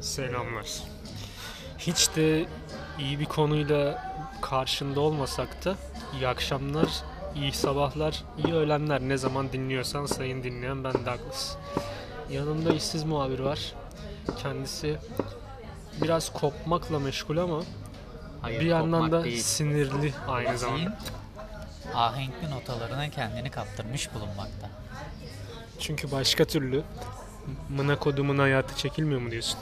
Selamlar. 0.00 0.66
Hiç 1.78 2.08
de 2.16 2.46
iyi 2.98 3.20
bir 3.20 3.24
konuyla 3.24 4.12
karşında 4.42 5.00
olmasak 5.00 5.64
da 5.64 5.74
iyi 6.14 6.28
akşamlar, 6.28 6.88
iyi 7.34 7.52
sabahlar, 7.52 8.24
iyi 8.46 8.54
öğlenler 8.54 9.00
ne 9.00 9.16
zaman 9.16 9.52
dinliyorsan 9.52 10.06
sayın 10.06 10.42
dinleyen 10.42 10.84
ben 10.84 10.92
Douglas. 10.94 11.56
Yanımda 12.30 12.72
işsiz 12.74 13.04
muhabir 13.04 13.38
var. 13.38 13.72
Kendisi 14.42 14.98
biraz 16.02 16.32
kopmakla 16.32 16.98
meşgul 16.98 17.36
ama 17.36 17.62
Hayır, 18.42 18.60
bir 18.60 18.66
yandan 18.66 19.12
da 19.12 19.24
değil. 19.24 19.42
sinirli 19.42 20.12
aynı 20.28 20.58
zamanda. 20.58 20.98
ahenkli 21.94 22.50
notalarına 22.50 23.10
kendini 23.10 23.50
kaptırmış 23.50 24.14
bulunmakta. 24.14 24.70
Çünkü 25.80 26.10
başka 26.12 26.44
türlü 26.44 26.82
mına 27.68 27.98
kodumun 27.98 28.38
hayatı 28.38 28.76
çekilmiyor 28.76 29.20
mu 29.20 29.30
diyorsun? 29.30 29.58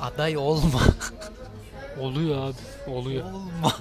Aday 0.00 0.36
olma. 0.36 0.80
Oluyor 2.00 2.48
abi, 2.48 2.90
oluyor. 2.90 3.24
olma. 3.32 3.72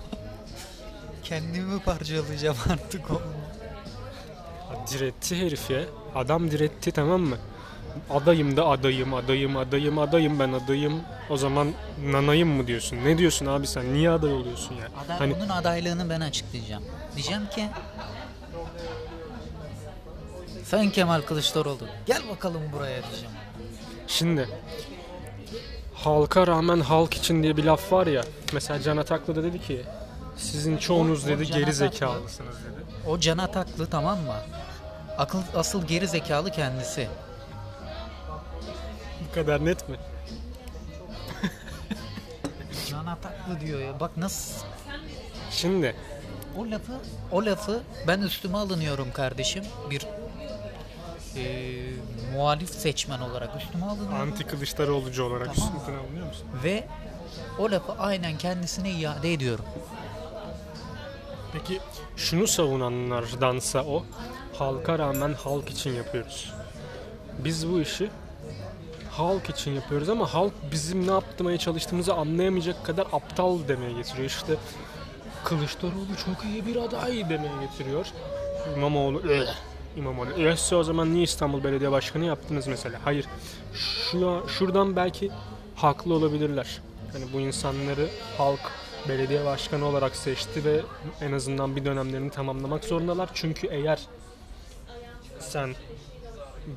Kendimi 1.23 1.79
parçalayacağım 1.79 2.57
artık 2.69 3.11
olma. 3.11 3.21
Diretti 4.91 5.45
herif 5.45 5.69
ya. 5.69 5.81
Adam 6.15 6.51
diretti 6.51 6.91
tamam 6.91 7.21
mı? 7.21 7.37
Adayım 8.09 8.57
da 8.57 8.65
adayım, 8.67 9.13
adayım, 9.13 9.57
adayım, 9.57 9.97
adayım 9.99 10.39
ben 10.39 10.53
adayım. 10.53 11.01
O 11.29 11.37
zaman 11.37 11.71
nanayım 12.05 12.49
mı 12.49 12.67
diyorsun? 12.67 12.97
Ne 13.05 13.17
diyorsun 13.17 13.45
abi 13.45 13.67
sen? 13.67 13.93
Niye 13.93 14.09
aday 14.09 14.33
oluyorsun 14.33 14.75
ya? 14.75 14.87
Aday, 15.05 15.17
Hani 15.17 15.35
Bunun 15.35 15.49
adaylığını 15.49 16.09
ben 16.09 16.21
açıklayacağım. 16.21 16.83
Diyeceğim 17.15 17.47
ki 17.55 17.67
Sayın 20.65 20.89
Kemal 20.91 21.21
Kılıçdaroğlu 21.21 21.79
gel 22.05 22.29
bakalım 22.29 22.61
buraya 22.73 23.03
diyeceğim. 23.03 23.35
şimdi 24.07 24.49
halka 25.93 26.47
rağmen 26.47 26.79
halk 26.79 27.13
için 27.13 27.43
diye 27.43 27.57
bir 27.57 27.63
laf 27.63 27.91
var 27.91 28.07
ya. 28.07 28.23
Mesela 28.53 28.81
Can 28.81 28.97
Ataklı 28.97 29.35
da 29.35 29.43
dedi 29.43 29.61
ki 29.61 29.81
sizin 30.37 30.77
çoğunuz 30.77 31.23
O- 31.23 31.27
o 31.27 31.29
dedi 31.29 31.45
Can 31.45 31.57
geri 31.57 31.69
Ataklı. 31.69 31.73
zekalısınız 31.89 32.55
dedi. 32.55 32.85
O 33.07 33.19
Can 33.19 33.37
Ataklı 33.37 33.87
tamam 33.87 34.17
mı? 34.19 34.33
Akıl, 35.17 35.39
asıl 35.55 35.87
geri 35.87 36.07
zekalı 36.07 36.51
kendisi. 36.51 37.07
Bu 39.29 39.35
kadar 39.35 39.65
net 39.65 39.89
mi? 39.89 39.95
Can 42.89 43.05
Ataklı 43.05 43.59
diyor 43.59 43.79
ya. 43.81 43.99
Bak 43.99 44.17
nasıl 44.17 44.65
Şimdi 45.51 45.95
O 46.57 46.71
lafı, 46.71 46.91
o 47.31 47.45
lafı 47.45 47.83
ben 48.07 48.19
üstüme 48.21 48.57
alınıyorum 48.57 49.11
kardeşim. 49.13 49.63
Bir 49.89 50.05
eee, 51.35 51.93
muhalif 52.35 52.69
seçmen 52.69 53.19
olarak 53.19 53.61
üstüme 53.63 53.85
alınıyorum. 53.85 54.15
anti 54.15 54.43
Kılıçdaroğlucu 54.43 55.23
olarak 55.23 55.55
Tamam. 55.55 55.73
üstüne 55.79 55.97
alınıyor 55.97 56.27
musun? 56.27 56.47
Ve 56.63 56.83
o 57.59 57.71
lafı 57.71 57.91
aynen 57.99 58.37
kendisine 58.37 58.91
iade 58.91 59.33
ediyorum. 59.33 59.65
Peki 61.53 61.79
şunu 62.17 62.47
savunanlardansa 62.47 63.83
o 63.85 64.03
halka 64.57 64.99
rağmen 64.99 65.33
halk 65.33 65.69
için 65.69 65.93
yapıyoruz. 65.93 66.53
Biz 67.39 67.69
bu 67.71 67.81
işi 67.81 68.09
halk 69.11 69.49
için 69.49 69.71
yapıyoruz 69.71 70.09
ama 70.09 70.33
halk 70.33 70.53
bizim 70.71 71.07
ne 71.07 71.11
yaptırmaya 71.11 71.57
çalıştığımızı 71.57 72.13
anlayamayacak 72.13 72.85
kadar 72.85 73.07
aptal 73.13 73.67
demeye 73.67 73.93
getiriyor. 73.93 74.27
İşte 74.27 74.55
Kılıçdaroğlu 75.43 76.15
çok 76.25 76.45
iyi 76.45 76.65
bir 76.65 76.75
aday 76.75 77.29
demeye 77.29 77.53
getiriyor. 77.65 78.05
İmamoğlu 78.77 79.21
İmamoğlu 79.95 80.29
öyleyse 80.29 80.75
o 80.75 80.83
zaman 80.83 81.13
niye 81.13 81.23
İstanbul 81.23 81.63
Belediye 81.63 81.91
Başkanı 81.91 82.25
yaptınız 82.25 82.67
mesela? 82.67 82.99
Hayır. 83.03 83.25
Şu, 83.73 84.43
şuradan 84.47 84.95
belki 84.95 85.31
haklı 85.75 86.13
olabilirler. 86.13 86.81
Hani 87.13 87.25
bu 87.33 87.39
insanları 87.39 88.07
halk 88.37 88.59
belediye 89.09 89.45
başkanı 89.45 89.85
olarak 89.85 90.15
seçti 90.15 90.65
ve 90.65 90.81
en 91.21 91.31
azından 91.31 91.75
bir 91.75 91.85
dönemlerini 91.85 92.29
tamamlamak 92.29 92.83
zorundalar. 92.83 93.29
Çünkü 93.33 93.67
eğer 93.67 93.99
sen 95.39 95.75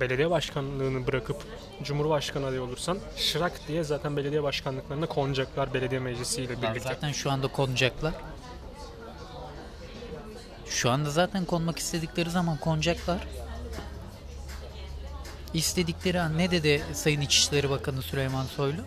belediye 0.00 0.30
başkanlığını 0.30 1.06
bırakıp 1.06 1.36
Cumhurbaşkanı 1.82 2.46
adayı 2.46 2.62
olursan 2.62 2.98
şırak 3.16 3.52
diye 3.68 3.84
zaten 3.84 4.16
belediye 4.16 4.42
başkanlıklarına 4.42 5.06
konacaklar 5.06 5.74
belediye 5.74 6.00
meclisiyle 6.00 6.62
birlikte. 6.62 6.80
zaten 6.80 7.12
şu 7.12 7.30
anda 7.30 7.48
konacaklar. 7.48 8.14
Şu 10.70 10.90
anda 10.90 11.10
zaten 11.10 11.44
konmak 11.44 11.78
istedikleri 11.78 12.30
zaman 12.30 12.56
konacaklar. 12.56 13.26
İstedikleri 15.54 16.20
an 16.20 16.38
ne 16.38 16.50
dedi 16.50 16.82
Sayın 16.92 17.20
İçişleri 17.20 17.70
Bakanı 17.70 18.02
Süleyman 18.02 18.44
Soylu? 18.46 18.82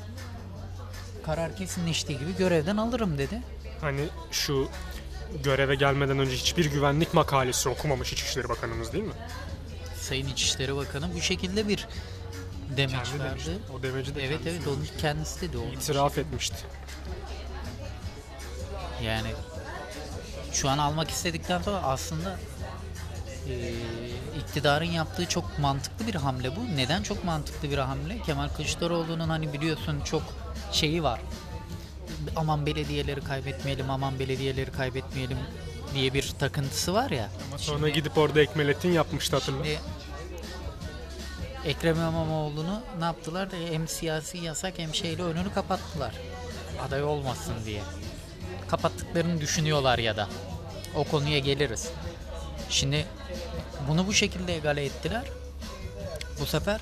Karar 1.25 1.55
kesinleştiği 1.55 2.19
gibi 2.19 2.35
görevden 2.37 2.77
alırım 2.77 3.17
dedi. 3.17 3.41
Hani 3.81 4.07
şu 4.31 4.69
göreve 5.43 5.75
gelmeden 5.75 6.19
önce 6.19 6.35
hiçbir 6.35 6.65
güvenlik 6.71 7.13
makalesi 7.13 7.69
okumamış 7.69 8.13
İçişleri 8.13 8.49
Bakanımız 8.49 8.93
değil 8.93 9.03
mi? 9.03 9.13
Sayın 10.01 10.27
İçişleri 10.27 10.75
Bakanı 10.75 11.15
bu 11.15 11.21
şekilde 11.21 11.67
bir 11.67 11.87
demeç 12.77 12.91
Kendi 13.09 13.19
verdi. 13.19 13.29
demişti. 13.29 13.51
O 13.79 13.83
demeci 13.83 14.15
de 14.15 14.25
Evet 14.25 14.39
evet 14.47 14.67
onu 14.67 14.77
kendisi 14.97 15.41
dedi. 15.41 15.57
Onu 15.57 15.73
itiraf 15.73 16.17
etmişti. 16.17 16.57
Yani 19.03 19.27
şu 20.53 20.69
an 20.69 20.77
almak 20.77 21.09
istedikten 21.09 21.61
sonra 21.61 21.77
aslında 21.77 22.39
eee, 23.47 23.73
iktidarın 24.39 24.85
yaptığı 24.85 25.25
çok 25.25 25.59
mantıklı 25.59 26.07
bir 26.07 26.15
hamle 26.15 26.55
bu. 26.55 26.75
Neden 26.75 27.03
çok 27.03 27.23
mantıklı 27.23 27.69
bir 27.71 27.77
hamle? 27.77 28.21
Kemal 28.21 28.47
Kılıçdaroğlu'nun 28.49 29.29
hani 29.29 29.53
biliyorsun 29.53 30.01
çok 30.01 30.23
şeyi 30.71 31.03
var. 31.03 31.19
Aman 32.35 32.65
belediyeleri 32.65 33.21
kaybetmeyelim, 33.21 33.89
aman 33.89 34.19
belediyeleri 34.19 34.71
kaybetmeyelim 34.71 35.37
diye 35.93 36.13
bir 36.13 36.33
takıntısı 36.39 36.93
var 36.93 37.09
ya. 37.11 37.29
Sonra 37.57 37.89
gidip 37.89 38.17
orada 38.17 38.41
Ekmelettin 38.41 38.91
yapmıştı 38.91 39.35
hatırla. 39.35 39.63
Şimdi 39.65 39.79
Ekrem 41.65 41.95
İmamoğlu'nu 41.95 42.81
ne 42.99 43.05
yaptılar? 43.05 43.49
Hem 43.71 43.87
siyasi 43.87 44.37
yasak 44.37 44.73
hem 44.79 44.95
şeyle 44.95 45.23
önünü 45.23 45.53
kapattılar. 45.53 46.13
Aday 46.87 47.03
olmasın 47.03 47.53
diye. 47.65 47.81
Kapattıklarını 48.71 49.41
düşünüyorlar 49.41 49.99
ya 49.99 50.17
da. 50.17 50.27
O 50.95 51.03
konuya 51.03 51.39
geliriz. 51.39 51.89
Şimdi 52.69 53.05
bunu 53.87 54.07
bu 54.07 54.13
şekilde 54.13 54.55
egale 54.55 54.85
ettiler. 54.85 55.23
Bu 56.39 56.45
sefer 56.45 56.81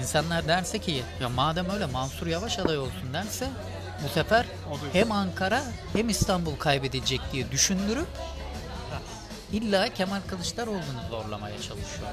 insanlar 0.00 0.48
derse 0.48 0.78
ki 0.78 1.02
ya 1.20 1.28
madem 1.28 1.70
öyle 1.70 1.86
Mansur 1.86 2.26
Yavaş 2.26 2.58
aday 2.58 2.78
olsun 2.78 3.12
derse 3.12 3.48
bu 4.04 4.08
sefer 4.08 4.46
hem 4.92 5.12
Ankara 5.12 5.62
hem 5.92 6.08
İstanbul 6.08 6.56
kaybedilecek 6.56 7.20
diye 7.32 7.50
düşündürüp 7.50 8.06
illa 9.52 9.94
Kemal 9.94 10.20
Kılıçdaroğlu'nu 10.26 11.08
zorlamaya 11.10 11.56
çalışıyor. 11.56 12.08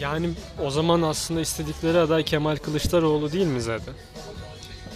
Yani 0.00 0.30
o 0.64 0.70
zaman 0.70 1.02
aslında 1.02 1.40
istedikleri 1.40 1.98
aday 1.98 2.24
Kemal 2.24 2.56
Kılıçdaroğlu 2.56 3.32
değil 3.32 3.46
mi 3.46 3.60
zaten? 3.60 3.94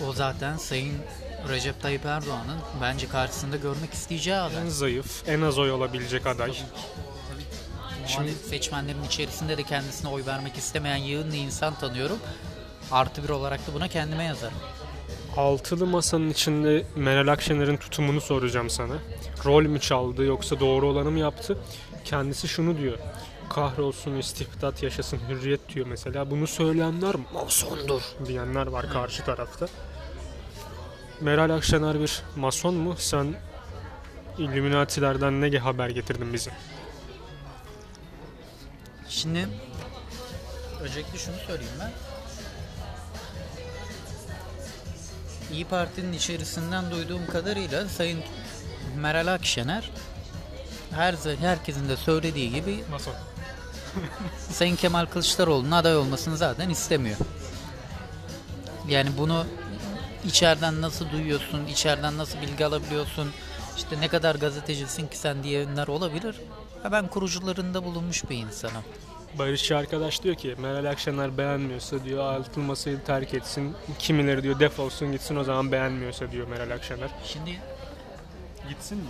O 0.09 0.13
zaten 0.13 0.57
Sayın 0.57 0.99
Recep 1.49 1.83
Tayyip 1.83 2.07
Erdoğan'ın 2.07 2.59
bence 2.83 3.09
karşısında 3.09 3.57
görmek 3.57 3.93
isteyeceği 3.93 4.37
aday. 4.37 4.63
En 4.63 4.69
zayıf, 4.69 5.29
en 5.29 5.41
az 5.41 5.59
oy 5.59 5.71
olabilecek 5.73 6.27
aday. 6.27 6.53
Muhalif 8.03 8.37
seçmenlerin 8.37 9.05
içerisinde 9.05 9.59
de 9.59 9.63
kendisine 9.63 10.11
oy 10.11 10.27
vermek 10.27 10.57
istemeyen 10.57 10.97
yığınlı 10.97 11.37
insan 11.37 11.75
tanıyorum. 11.75 12.19
Artı 12.91 13.25
bir 13.25 13.29
olarak 13.29 13.67
da 13.67 13.75
buna 13.75 13.89
kendime 13.89 14.25
yazarım. 14.25 14.59
Altılı 15.37 15.87
masanın 15.87 16.31
içinde 16.31 16.87
Meral 16.97 17.29
Akşener'in 17.33 17.77
tutumunu 17.77 18.21
soracağım 18.21 18.71
sana. 18.71 18.95
Rol 19.45 19.63
mü 19.63 19.81
çaldı 19.81 20.25
yoksa 20.25 20.61
doğru 20.61 20.89
olanı 20.89 21.11
mı 21.11 21.19
yaptı? 21.19 21.59
Kendisi 22.05 22.49
şunu 22.49 22.79
diyor. 22.79 22.99
Kahrolsun 23.51 24.17
istibdat 24.17 24.83
yaşasın 24.83 25.21
hürriyet 25.29 25.75
diyor 25.75 25.87
mesela. 25.87 26.31
Bunu 26.31 26.47
söyleyenler 26.47 27.15
masondur 27.35 28.03
diyenler 28.27 28.67
var 28.67 28.91
karşı 28.93 29.25
tarafta. 29.25 29.67
Meral 31.23 31.51
Akşener 31.51 32.01
bir 32.01 32.23
mason 32.37 32.75
mu? 32.75 32.95
Sen 32.99 33.35
Illuminati'lerden 34.39 35.41
ne 35.41 35.59
haber 35.59 35.89
getirdin 35.89 36.33
bize? 36.33 36.51
Şimdi 39.09 39.49
öncelikle 40.83 41.19
şunu 41.19 41.37
söyleyeyim 41.47 41.73
ben. 41.81 41.91
İyi 45.53 45.65
Parti'nin 45.65 46.13
içerisinden 46.13 46.91
duyduğum 46.91 47.27
kadarıyla 47.27 47.89
Sayın 47.89 48.21
Meral 48.97 49.27
Akşener 49.27 49.91
her 50.91 51.15
herkesin 51.41 51.89
de 51.89 51.97
söylediği 51.97 52.53
gibi 52.53 52.85
Mason. 52.91 53.15
Sayın 54.51 54.77
Kemal 54.77 55.07
Kılıçdaroğlu'nun 55.07 55.71
aday 55.71 55.97
olmasını 55.97 56.37
zaten 56.37 56.71
istemiyor. 56.71 57.17
Yani 58.89 59.11
bunu 59.19 59.47
içeriden 60.25 60.81
nasıl 60.83 61.11
duyuyorsun, 61.11 61.67
içeriden 61.67 62.19
nasıl 62.19 62.41
bilgi 62.41 62.67
alabiliyorsun, 62.67 63.31
işte 63.77 64.01
ne 64.01 64.09
kadar 64.09 64.35
gazetecisin 64.35 65.07
ki 65.09 65.19
sen 65.19 65.43
diyenler 65.43 65.87
olabilir. 65.89 66.37
Ha, 66.83 66.93
Ben 66.93 67.09
kurucularında 67.09 67.85
bulunmuş 67.85 68.31
bir 68.31 68.37
insanım. 68.37 68.83
Barışçı 69.39 69.77
arkadaş 69.77 70.23
diyor 70.23 70.35
ki 70.35 70.55
Meral 70.59 70.85
Akşener 70.91 71.39
beğenmiyorsa 71.39 72.05
diyor 72.05 72.25
altılı 72.25 72.65
masayı 72.65 73.05
terk 73.05 73.35
etsin. 73.35 73.77
Kimileri 73.99 74.43
diyor 74.43 74.61
defolsun 74.61 75.13
gitsin 75.13 75.37
o 75.37 75.45
zaman 75.45 75.73
beğenmiyorsa 75.73 76.31
diyor 76.31 76.49
Meral 76.49 76.71
Akşener. 76.71 77.11
Şimdi 77.25 77.61
Gitsin 78.69 78.99
mi? 78.99 79.05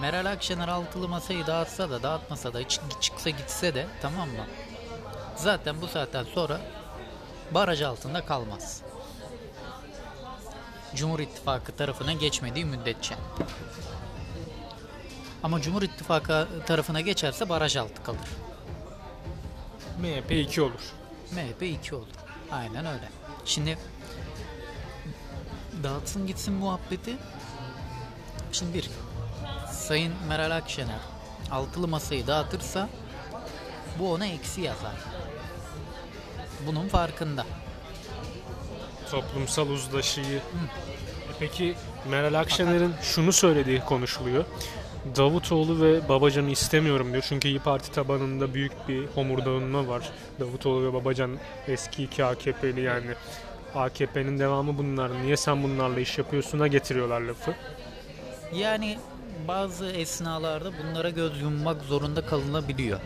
Meral 0.00 0.26
Akşener 0.26 0.68
altılı 0.68 1.08
masayı 1.08 1.46
dağıtsa 1.46 1.90
da 1.90 2.02
dağıtmasa 2.02 2.52
da 2.54 2.68
çıksa 3.00 3.30
gitse 3.30 3.74
de 3.74 3.86
tamam 4.02 4.28
mı? 4.28 4.44
Zaten 5.36 5.80
bu 5.80 5.86
saatten 5.88 6.24
sonra 6.34 6.60
baraj 7.50 7.82
altında 7.82 8.24
kalmaz. 8.26 8.80
Cumhur 10.96 11.20
İttifakı 11.20 11.76
tarafına 11.76 12.12
geçmediği 12.12 12.64
müddetçe. 12.64 13.14
Ama 15.42 15.60
Cumhur 15.60 15.82
İttifakı 15.82 16.48
tarafına 16.66 17.00
geçerse 17.00 17.48
baraj 17.48 17.76
altı 17.76 18.02
kalır. 18.02 18.28
MHP 20.00 20.32
2 20.32 20.62
olur. 20.62 20.92
MHP 21.32 21.62
2 21.62 21.94
olur. 21.94 22.06
Aynen 22.50 22.86
öyle. 22.86 23.08
Şimdi 23.44 23.78
dağıtsın 25.82 26.26
gitsin 26.26 26.54
muhabbeti. 26.54 27.16
Şimdi 28.52 28.74
bir 28.74 28.90
Sayın 29.72 30.14
Meral 30.28 30.50
Akşener 30.56 31.00
altılı 31.50 31.88
masayı 31.88 32.26
dağıtırsa 32.26 32.88
bu 33.98 34.12
ona 34.12 34.26
eksi 34.26 34.60
yazar. 34.60 34.96
Bunun 36.66 36.88
farkında. 36.88 37.43
Toplumsal 39.10 39.68
uzlaşıyı. 39.68 40.36
E 40.36 41.32
Peki 41.38 41.74
Meral 42.10 42.34
Akşener'in 42.34 42.94
şunu 43.02 43.32
söylediği 43.32 43.80
konuşuluyor. 43.80 44.44
Davutoğlu 45.16 45.80
ve 45.82 46.08
Babacan'ı 46.08 46.50
istemiyorum 46.50 47.12
diyor. 47.12 47.24
Çünkü 47.28 47.48
İyi 47.48 47.58
Parti 47.58 47.92
tabanında 47.92 48.54
büyük 48.54 48.88
bir 48.88 49.06
homurdanma 49.06 49.88
var. 49.88 50.10
Davutoğlu 50.40 50.86
ve 50.86 50.92
Babacan 50.92 51.38
eski 51.68 52.04
iki 52.04 52.24
AKP'li 52.24 52.80
yani. 52.80 53.06
AKP'nin 53.74 54.38
devamı 54.38 54.78
bunlar. 54.78 55.22
Niye 55.22 55.36
sen 55.36 55.62
bunlarla 55.62 56.00
iş 56.00 56.18
yapıyorsun'a 56.18 56.66
getiriyorlar 56.66 57.20
lafı. 57.20 57.54
Yani 58.54 58.98
bazı 59.48 59.86
esnalarda 59.86 60.70
bunlara 60.78 61.10
göz 61.10 61.42
yummak 61.42 61.82
zorunda 61.82 62.26
kalınabiliyor. 62.26 63.00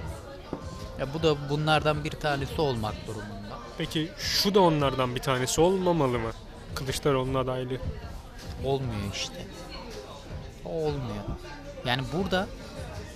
Ya 1.00 1.14
bu 1.14 1.22
da 1.22 1.50
bunlardan 1.50 2.04
bir 2.04 2.10
tanesi 2.10 2.60
olmak 2.60 2.94
durumunda. 3.06 3.47
Peki 3.78 4.10
şu 4.19 4.54
da 4.54 4.60
onlardan 4.60 5.14
bir 5.14 5.20
tanesi 5.20 5.60
olmamalı 5.60 6.19
mı? 6.19 6.30
Kılıçdaroğlu'nun 6.75 7.34
adaylığı. 7.34 7.78
Olmuyor 8.64 9.12
işte. 9.14 9.46
Olmuyor. 10.64 11.25
Yani 11.86 12.02
burada 12.12 12.46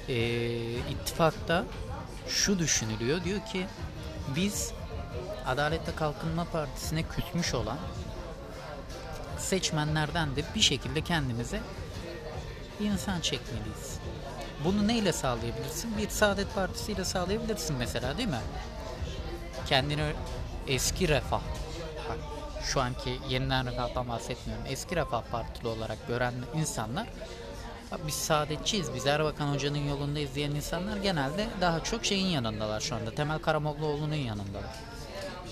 eee, 0.09 0.79
ittifakta 0.79 1.65
şu 2.29 2.59
düşünülüyor. 2.59 3.25
Diyor 3.25 3.41
ki 3.47 3.67
biz 4.37 4.73
Adalet 5.47 5.89
ve 5.89 5.95
Kalkınma 5.97 6.45
Partisi'ne 6.45 7.03
küsmüş 7.03 7.55
olan 7.55 7.79
seçmenlerden 9.39 10.37
de 10.37 10.43
bir 10.55 10.61
şekilde 10.61 11.01
kendimize 11.01 11.61
insan 12.81 13.21
çekmeliyiz. 13.21 13.99
Bunu 14.65 14.89
neyle 14.89 15.13
sağlayabilirsin? 15.13 15.99
Bir 15.99 16.09
Saadet 16.09 16.55
Partisi 16.55 16.93
ile 16.93 17.05
sağlayabilirsin 17.05 17.77
mesela 17.77 18.19
değil 18.19 18.29
mi? 18.29 18.41
Kendini 19.67 20.03
eski 20.69 21.09
refah 21.09 21.41
bak, 22.09 22.19
şu 22.65 22.81
anki 22.81 23.19
yeniden 23.29 23.67
refahtan 23.67 24.09
bahsetmiyorum. 24.09 24.67
Eski 24.69 24.97
refah 24.97 25.23
partili 25.31 25.69
olarak 25.69 26.09
gören 26.09 26.35
insanlar 26.55 27.07
"Bak 27.93 28.01
biz 28.07 28.15
saadetçiyiz, 28.15 28.95
biz 28.95 29.07
Erbakan 29.07 29.55
Hoca'nın 29.55 29.89
yolundayız 29.89 30.35
diyen 30.35 30.51
insanlar 30.51 30.97
genelde 30.97 31.47
daha 31.61 31.85
çok 31.85 32.05
şeyin 32.05 32.27
yanındalar 32.27 32.81
şu 32.81 32.95
anda. 32.95 33.15
Temel 33.15 33.39
Karamollaoğlu'nun 33.39 34.15
yanındalar. 34.15 34.65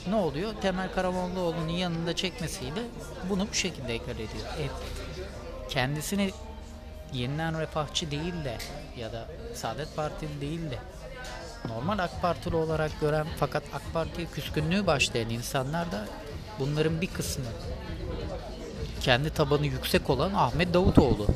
Ne 0.08 0.14
oluyor? 0.14 0.52
Temel 0.62 0.92
Karamollaoğlu'nun 0.92 1.68
yanında 1.68 2.16
çekmesiyle 2.16 2.82
bunu 3.28 3.48
bu 3.50 3.54
şekilde 3.54 3.94
ekar 3.94 4.14
ediyor. 4.14 4.46
E, 4.58 4.68
kendisini 5.68 6.30
yeniden 7.12 7.60
refahçı 7.60 8.10
değil 8.10 8.44
de 8.44 8.58
ya 8.96 9.12
da 9.12 9.28
Saadet 9.54 9.96
Partili 9.96 10.40
değil 10.40 10.70
de 10.70 10.78
normal 11.68 11.98
AK 11.98 12.22
Partili 12.22 12.56
olarak 12.56 13.00
gören 13.00 13.26
fakat 13.36 13.62
AK 13.74 13.82
Parti'ye 13.92 14.26
küskünlüğü 14.26 14.86
başlayan 14.86 15.30
insanlar 15.30 15.92
da 15.92 16.08
bunların 16.58 17.00
bir 17.00 17.06
kısmı 17.06 17.44
kendi 19.00 19.30
tabanı 19.30 19.66
yüksek 19.66 20.10
olan 20.10 20.34
Ahmet 20.34 20.74
Davutoğlu. 20.74 21.26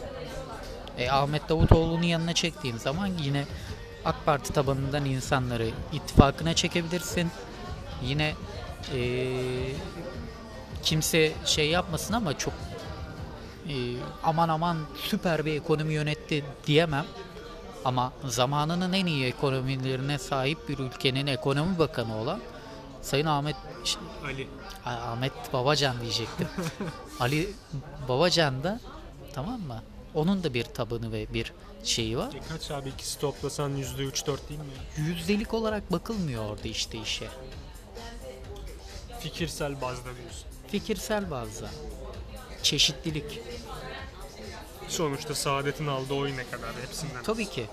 E, 0.98 1.10
Ahmet 1.10 1.48
Davutoğlu'nun 1.48 2.02
yanına 2.02 2.32
çektiğin 2.32 2.76
zaman 2.76 3.06
yine 3.06 3.44
AK 4.04 4.24
Parti 4.24 4.52
tabanından 4.52 5.04
insanları 5.04 5.70
ittifakına 5.92 6.54
çekebilirsin. 6.54 7.30
Yine 8.02 8.34
e, 8.94 9.00
kimse 10.82 11.32
şey 11.44 11.70
yapmasın 11.70 12.14
ama 12.14 12.38
çok 12.38 12.54
e, 13.68 13.74
aman 14.22 14.48
aman 14.48 14.76
süper 14.96 15.44
bir 15.44 15.54
ekonomi 15.54 15.94
yönetti 15.94 16.44
diyemem. 16.66 17.04
Ama 17.84 18.12
zamanının 18.24 18.92
en 18.92 19.06
iyi 19.06 19.26
ekonomilerine 19.26 20.18
sahip 20.18 20.68
bir 20.68 20.78
ülkenin 20.78 21.26
ekonomi 21.26 21.78
bakanı 21.78 22.16
olan 22.16 22.40
Sayın 23.02 23.26
Ahmet 23.26 23.56
Ali. 24.24 24.48
Ahmet 24.84 25.52
Babacan 25.52 26.00
diyecektim. 26.00 26.48
Ali 27.20 27.52
Babacan 28.08 28.64
da 28.64 28.80
tamam 29.32 29.60
mı? 29.60 29.82
Onun 30.14 30.44
da 30.44 30.54
bir 30.54 30.64
tabanı 30.64 31.12
ve 31.12 31.34
bir 31.34 31.52
şeyi 31.84 32.18
var. 32.18 32.34
E 32.34 32.40
kaç 32.52 32.70
abi 32.70 32.88
ikisi 32.88 33.18
toplasan 33.20 33.76
%3-4 33.76 34.26
değil 34.48 34.60
mi? 34.60 34.66
Yüzdelik 34.96 35.54
olarak 35.54 35.92
bakılmıyor 35.92 36.44
orada 36.44 36.68
işte 36.68 36.98
işe. 36.98 37.28
Fikirsel 39.20 39.80
bazda 39.80 40.04
diyorsun. 40.04 40.44
Fikirsel 40.68 41.30
bazda. 41.30 41.70
Çeşitlilik. 42.62 43.40
Sonuçta 44.94 45.34
Saadet'in 45.34 45.86
aldığı 45.86 46.14
oy 46.14 46.36
ne 46.36 46.44
kadar 46.44 46.70
hepsinden. 46.82 47.22
Tabii 47.22 47.46
ki. 47.46 47.66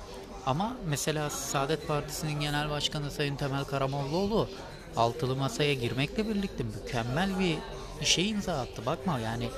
Ama 0.45 0.77
mesela 0.85 1.29
Saadet 1.29 1.87
Partisi'nin 1.87 2.39
Genel 2.39 2.69
Başkanı 2.69 3.11
Sayın 3.11 3.35
Temel 3.35 3.63
Karamollaoğlu 3.63 4.49
altılı 4.95 5.35
masaya 5.35 5.73
girmekle 5.73 6.27
birlikte 6.29 6.63
mükemmel 6.63 7.39
bir 7.39 7.57
işe 8.01 8.23
imza 8.23 8.53
attı. 8.53 8.85
Bakma 8.85 9.19
yani 9.19 9.49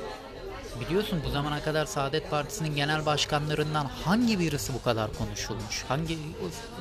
biliyorsun 0.79 1.21
bu 1.25 1.29
zamana 1.29 1.63
kadar 1.63 1.85
Saadet 1.85 2.29
Partisi'nin 2.29 2.75
genel 2.75 3.05
başkanlarından 3.05 3.85
hangi 3.85 4.39
birisi 4.39 4.73
bu 4.73 4.83
kadar 4.83 5.13
konuşulmuş? 5.13 5.83
Hangi 5.87 6.17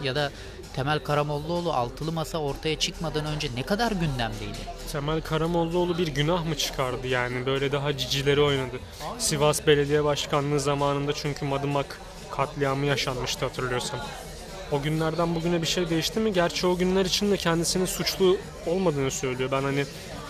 ya 0.02 0.14
da 0.14 0.32
Temel 0.76 0.98
Karamollaoğlu 0.98 1.72
altılı 1.72 2.12
masa 2.12 2.38
ortaya 2.38 2.78
çıkmadan 2.78 3.26
önce 3.26 3.48
ne 3.56 3.62
kadar 3.62 3.92
gündemdeydi? 3.92 4.58
Temel 4.92 5.20
Karamollaoğlu 5.20 5.98
bir 5.98 6.08
günah 6.08 6.44
mı 6.44 6.56
çıkardı 6.56 7.06
yani 7.06 7.46
böyle 7.46 7.72
daha 7.72 7.96
cicileri 7.96 8.40
oynadı. 8.40 8.76
Sivas 9.18 9.66
Belediye 9.66 10.04
Başkanlığı 10.04 10.60
zamanında 10.60 11.12
çünkü 11.12 11.44
Madımak 11.44 12.00
katliamı 12.30 12.86
yaşanmıştı 12.86 13.44
hatırlıyorsam. 13.44 14.00
O 14.72 14.82
günlerden 14.82 15.34
bugüne 15.34 15.62
bir 15.62 15.66
şey 15.66 15.90
değişti 15.90 16.20
mi? 16.20 16.32
Gerçi 16.32 16.66
o 16.66 16.76
günler 16.76 17.04
için 17.04 17.30
de 17.30 17.36
kendisinin 17.36 17.86
suçlu 17.86 18.36
olmadığını 18.66 19.10
söylüyor. 19.10 19.50
Ben 19.50 19.62
hani 19.62 19.84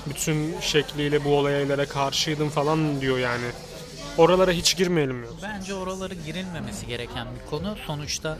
bütün 0.06 0.60
şekliyle 0.60 1.24
bu 1.24 1.36
olaylara 1.38 1.86
karşıydım 1.86 2.48
falan 2.48 3.00
diyor 3.00 3.18
yani. 3.18 3.44
Oralara 4.18 4.50
hiç 4.50 4.76
girmeyelim 4.76 5.22
yok. 5.22 5.34
Bence 5.42 5.74
oraları 5.74 6.14
girilmemesi 6.14 6.86
gereken 6.86 7.26
bir 7.34 7.50
konu. 7.50 7.76
Sonuçta 7.86 8.38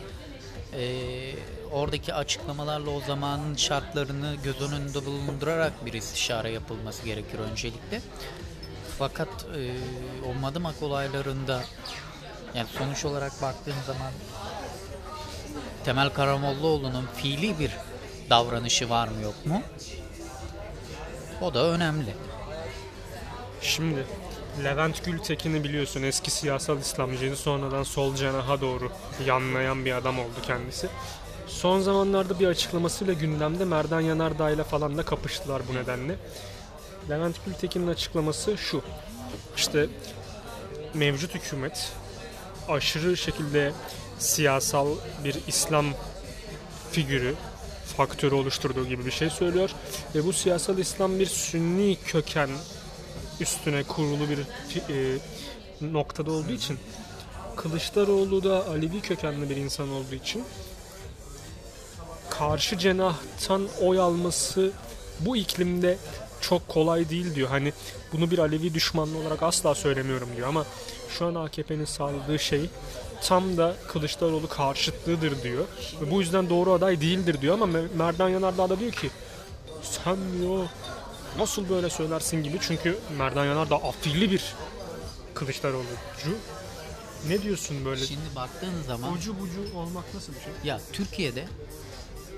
eee, 0.73 1.35
oradaki 1.73 2.15
açıklamalarla 2.15 2.91
o 2.91 3.01
zamanın 3.01 3.55
şartlarını 3.57 4.37
göz 4.45 4.61
önünde 4.73 5.07
bulundurarak 5.07 5.87
bir 5.87 5.93
istişare 5.93 6.51
yapılması 6.51 7.05
gerekir 7.05 7.39
öncelikle. 7.39 8.01
Fakat 8.99 9.29
eee, 9.57 9.75
o 10.31 10.35
Madımak 10.41 10.83
olaylarında 10.83 11.63
yani 12.55 12.69
sonuç 12.79 13.05
olarak 13.05 13.43
baktığın 13.43 13.83
zaman 13.87 14.13
Temel 15.85 16.09
Karamollaoğlu'nun 16.11 17.07
fiili 17.17 17.59
bir 17.59 17.71
davranışı 18.31 18.91
var 18.91 19.09
mı 19.09 19.23
yok 19.23 19.47
mu? 19.47 19.63
O 21.41 21.55
da 21.55 21.65
önemli. 21.67 22.15
Şimdi 23.63 24.07
Levent 24.59 25.05
Gültekin'i 25.05 25.65
biliyorsun 25.65 26.03
eski 26.03 26.31
siyasal 26.31 26.79
İslamcıydı 26.79 27.37
sonradan 27.37 27.83
sol 27.83 28.15
cenaha 28.15 28.61
doğru 28.61 28.93
yanlayan 29.27 29.85
bir 29.85 29.93
adam 29.93 30.19
oldu 30.19 30.43
kendisi. 30.47 30.89
Son 31.47 31.81
zamanlarda 31.81 32.41
bir 32.41 32.47
açıklamasıyla 32.47 33.13
gündemde 33.13 33.65
Merdan 33.65 34.01
Yanardağ 34.01 34.51
ile 34.51 34.65
falan 34.65 34.99
da 34.99 35.03
kapıştılar 35.03 35.63
bu 35.69 35.75
nedenle. 35.75 36.17
Levent 37.11 37.45
Gültekin'in 37.47 37.87
açıklaması 37.87 38.59
şu. 38.59 38.83
İşte 39.57 39.87
mevcut 40.95 41.35
hükümet 41.35 41.93
aşırı 42.69 43.17
şekilde 43.17 43.73
siyasal 44.19 44.89
bir 45.25 45.37
İslam 45.47 45.87
figürü, 46.93 47.35
faktörü 47.97 48.35
oluşturduğu 48.35 48.87
gibi 48.87 49.07
bir 49.07 49.11
şey 49.11 49.31
söylüyor. 49.31 49.71
Ve 50.15 50.25
bu 50.25 50.33
siyasal 50.33 50.79
İslam 50.79 51.19
bir 51.19 51.27
sünni 51.27 51.97
köken 52.07 52.51
üstüne 53.41 53.83
kurulu 53.83 54.25
bir 54.31 54.39
e, 54.39 55.19
noktada 55.93 56.33
olduğu 56.33 56.53
için 56.53 56.79
Kılıçdaroğlu 57.57 58.45
da 58.45 58.67
Alevi 58.69 59.01
kökenli 59.01 59.51
bir 59.51 59.57
insan 59.57 59.93
olduğu 59.93 60.15
için 60.15 60.45
karşı 62.31 62.79
cenahtan 62.79 63.69
oy 63.81 64.01
alması 64.01 64.71
bu 65.21 65.37
iklimde 65.37 65.99
çok 66.41 66.69
kolay 66.69 67.11
değil 67.11 67.35
diyor. 67.35 67.49
Hani 67.49 67.73
bunu 68.13 68.31
bir 68.31 68.39
Alevi 68.39 68.75
düşmanlığı 68.75 69.19
olarak 69.19 69.43
asla 69.43 69.75
söylemiyorum 69.75 70.29
diyor 70.37 70.49
ama 70.49 70.65
şu 71.19 71.27
an 71.27 71.35
AKP'nin 71.35 71.85
sağladığı 71.85 72.39
şey 72.39 72.71
tam 73.23 73.57
da 73.57 73.77
Kılıçdaroğlu 73.89 74.49
karşıtlığıdır 74.49 75.43
diyor. 75.43 75.65
Ve 76.01 76.11
bu 76.11 76.21
yüzden 76.21 76.51
doğru 76.51 76.73
aday 76.73 77.01
değildir 77.01 77.41
diyor 77.41 77.55
ama 77.55 77.65
Me- 77.79 77.97
Merdan 77.97 78.29
Yanardağ 78.29 78.69
da 78.71 78.81
diyor 78.81 78.93
ki 78.93 79.11
sen 79.83 80.17
diyor 80.41 80.67
nasıl 81.39 81.69
böyle 81.69 81.91
söylersin 81.91 82.43
gibi 82.43 82.59
çünkü 82.61 82.99
Merdan 83.19 83.45
Yanardağ 83.45 83.77
afilli 83.77 84.31
bir 84.31 84.55
Kılıçdaroğlu'cu. 85.35 86.37
Ne 87.29 87.43
diyorsun 87.43 87.85
böyle? 87.85 88.07
Şimdi 88.07 88.35
baktığın 88.37 88.83
zaman 88.87 89.13
Ucu 89.13 89.41
bucu 89.41 89.77
olmak 89.77 90.15
nasıl 90.15 90.33
bir 90.35 90.41
şey? 90.41 90.53
ya 90.65 90.81
Türkiye'de 90.93 91.49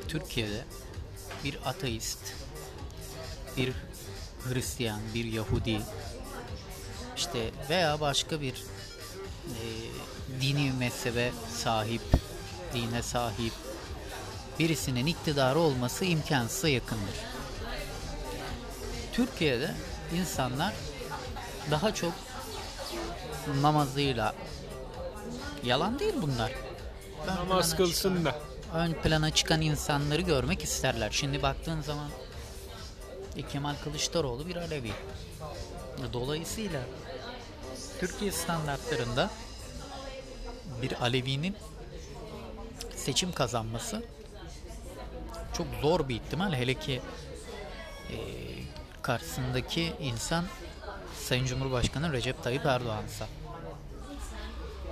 Türkiye'de 0.08 0.64
bir 1.44 1.58
ateist, 1.64 2.18
bir 3.56 3.72
Hristiyan, 4.48 5.00
bir 5.14 5.24
Yahudi 5.24 5.80
işte 7.16 7.50
veya 7.70 8.00
başka 8.00 8.40
bir 8.40 8.64
e, 9.44 9.64
dini 10.40 10.72
mezhebe 10.72 11.32
sahip, 11.56 12.02
dine 12.74 13.02
sahip 13.02 13.52
birisinin 14.58 15.06
iktidarı 15.06 15.58
olması 15.58 16.04
imkansıza 16.04 16.68
yakındır. 16.68 17.33
Türkiye'de 19.14 19.74
insanlar 20.16 20.72
daha 21.70 21.94
çok 21.94 22.12
namazıyla 23.60 24.34
yalan 25.64 25.98
değil 25.98 26.14
bunlar. 26.22 26.52
Ön 27.28 27.36
Namaz 27.36 27.76
kılsın 27.76 28.24
da. 28.24 28.38
ön 28.74 28.92
plana 28.92 29.30
çıkan 29.30 29.60
insanları 29.60 30.20
görmek 30.20 30.64
isterler. 30.64 31.10
Şimdi 31.10 31.42
baktığın 31.42 31.80
zaman 31.80 32.10
e, 33.36 33.42
Kemal 33.42 33.74
Kılıçdaroğlu 33.84 34.46
bir 34.46 34.56
Alevi. 34.56 34.92
Dolayısıyla 36.12 36.80
Türkiye 38.00 38.32
standartlarında 38.32 39.30
bir 40.82 41.02
Alevi'nin 41.02 41.56
seçim 42.96 43.32
kazanması 43.32 44.02
çok 45.56 45.66
zor 45.82 46.08
bir 46.08 46.14
ihtimal. 46.14 46.52
Hele 46.52 46.74
ki 46.74 47.00
e, 48.10 48.16
karşısındaki 49.04 49.92
insan 50.00 50.44
Sayın 51.20 51.46
Cumhurbaşkanı 51.46 52.12
Recep 52.12 52.42
Tayyip 52.42 52.66
Erdoğan'sa. 52.66 53.26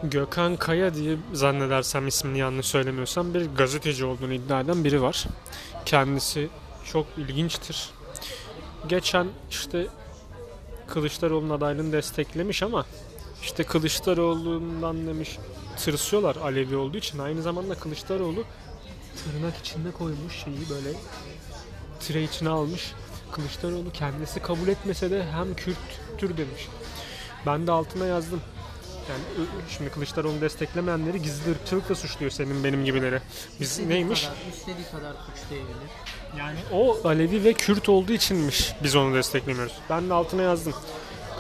Gökhan 0.02 0.56
Kaya 0.56 0.94
diye 0.94 1.16
zannedersem 1.32 2.08
ismini 2.08 2.38
yanlış 2.38 2.66
söylemiyorsam 2.66 3.34
bir 3.34 3.46
gazeteci 3.46 4.04
olduğunu 4.04 4.32
iddia 4.32 4.60
eden 4.60 4.84
biri 4.84 5.02
var. 5.02 5.26
Kendisi 5.84 6.48
çok 6.84 7.06
ilginçtir. 7.16 7.90
Geçen 8.88 9.28
işte 9.50 9.86
Kılıçdaroğlu'nun 10.88 11.50
adaylığını 11.50 11.92
desteklemiş 11.92 12.62
ama 12.62 12.86
işte 13.42 13.64
Kılıçdaroğlu'ndan 13.64 15.06
demiş 15.06 15.38
tırsıyorlar 15.76 16.36
Alevi 16.36 16.76
olduğu 16.76 16.96
için. 16.96 17.18
Aynı 17.18 17.42
zamanda 17.42 17.74
Kılıçdaroğlu 17.74 18.44
tırnak 19.24 19.56
içinde 19.56 19.90
koymuş 19.90 20.44
şeyi 20.44 20.70
böyle 20.70 20.98
tire 22.00 22.22
içine 22.22 22.48
almış. 22.48 22.92
Kılıçdaroğlu 23.32 23.92
kendisi 23.92 24.40
kabul 24.40 24.68
etmese 24.68 25.10
de 25.10 25.24
hem 25.32 25.54
Kürttür 25.54 26.36
demiş. 26.36 26.68
Ben 27.46 27.66
de 27.66 27.72
altına 27.72 28.06
yazdım. 28.06 28.40
Yani 29.10 29.48
şimdi 29.68 29.90
Kılıçdaroğlu'nu 29.90 30.40
desteklemeyenleri 30.40 31.22
gizli 31.22 31.50
ırkçılıkla 31.50 31.94
suçluyor 31.94 32.30
senin 32.30 32.64
benim 32.64 32.84
gibileri. 32.84 33.20
Biz 33.60 33.78
neymiş? 33.78 34.28
istediği 34.52 34.86
kadar 34.90 35.12
suçlayabilir. 35.12 35.90
Yani 36.38 36.58
o 36.72 37.08
Alevi 37.08 37.44
ve 37.44 37.52
Kürt 37.52 37.88
olduğu 37.88 38.12
içinmiş 38.12 38.72
biz 38.82 38.96
onu 38.96 39.14
desteklemiyoruz. 39.14 39.72
Ben 39.90 40.08
de 40.08 40.14
altına 40.14 40.42
yazdım. 40.42 40.74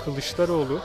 Kılıçdaroğlu 0.04 0.80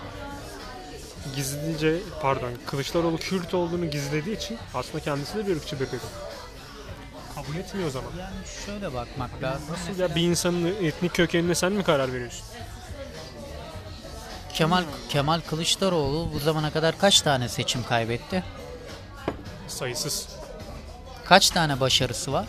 gizlice 1.35 1.97
pardon 2.21 2.51
Kılıçdaroğlu 2.65 3.17
Kürt 3.17 3.53
olduğunu 3.53 3.89
gizlediği 3.89 4.35
için 4.35 4.57
aslında 4.73 5.03
kendisi 5.03 5.37
de 5.37 5.47
bir 5.47 5.55
ırkçıdır 5.55 5.87
dedim. 5.87 5.99
Kabul 7.37 7.55
etmiyor 7.55 7.87
o 7.87 7.91
zaman. 7.91 8.11
Yani 8.19 8.35
şöyle 8.65 8.93
bakmak 8.93 9.43
lazım. 9.43 9.67
Nasıl 9.71 10.01
ya 10.01 10.15
bir 10.15 10.21
insanın 10.21 10.65
etnik 10.65 11.13
kökenine 11.13 11.55
sen 11.55 11.71
mi 11.71 11.83
karar 11.83 12.13
veriyorsun? 12.13 12.45
Kemal 14.53 14.83
Kemal 15.09 15.41
Kılıçdaroğlu 15.41 16.29
bu 16.33 16.39
zamana 16.39 16.71
kadar 16.71 16.97
kaç 16.97 17.21
tane 17.21 17.49
seçim 17.49 17.83
kaybetti? 17.83 18.43
Sayısız. 19.67 20.27
Kaç 21.25 21.49
tane 21.49 21.79
başarısı 21.79 22.33
var? 22.33 22.45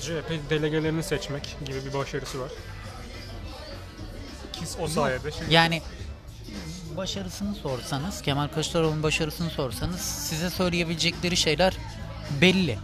CHP 0.00 0.50
delegelerini 0.50 1.02
seçmek 1.02 1.56
gibi 1.64 1.84
bir 1.84 1.94
başarısı 1.94 2.40
var. 2.40 2.50
Ki 4.52 4.64
o 4.80 4.88
sayede 4.88 5.32
şimdi 5.32 5.54
Yani 5.54 5.82
başarısını 6.96 7.54
sorsanız, 7.54 8.22
Kemal 8.22 8.48
Kılıçdaroğlu'nun 8.48 9.02
başarısını 9.02 9.50
sorsanız 9.50 10.00
size 10.00 10.50
söyleyebilecekleri 10.50 11.36
şeyler 11.36 11.76
belli. 12.40 12.78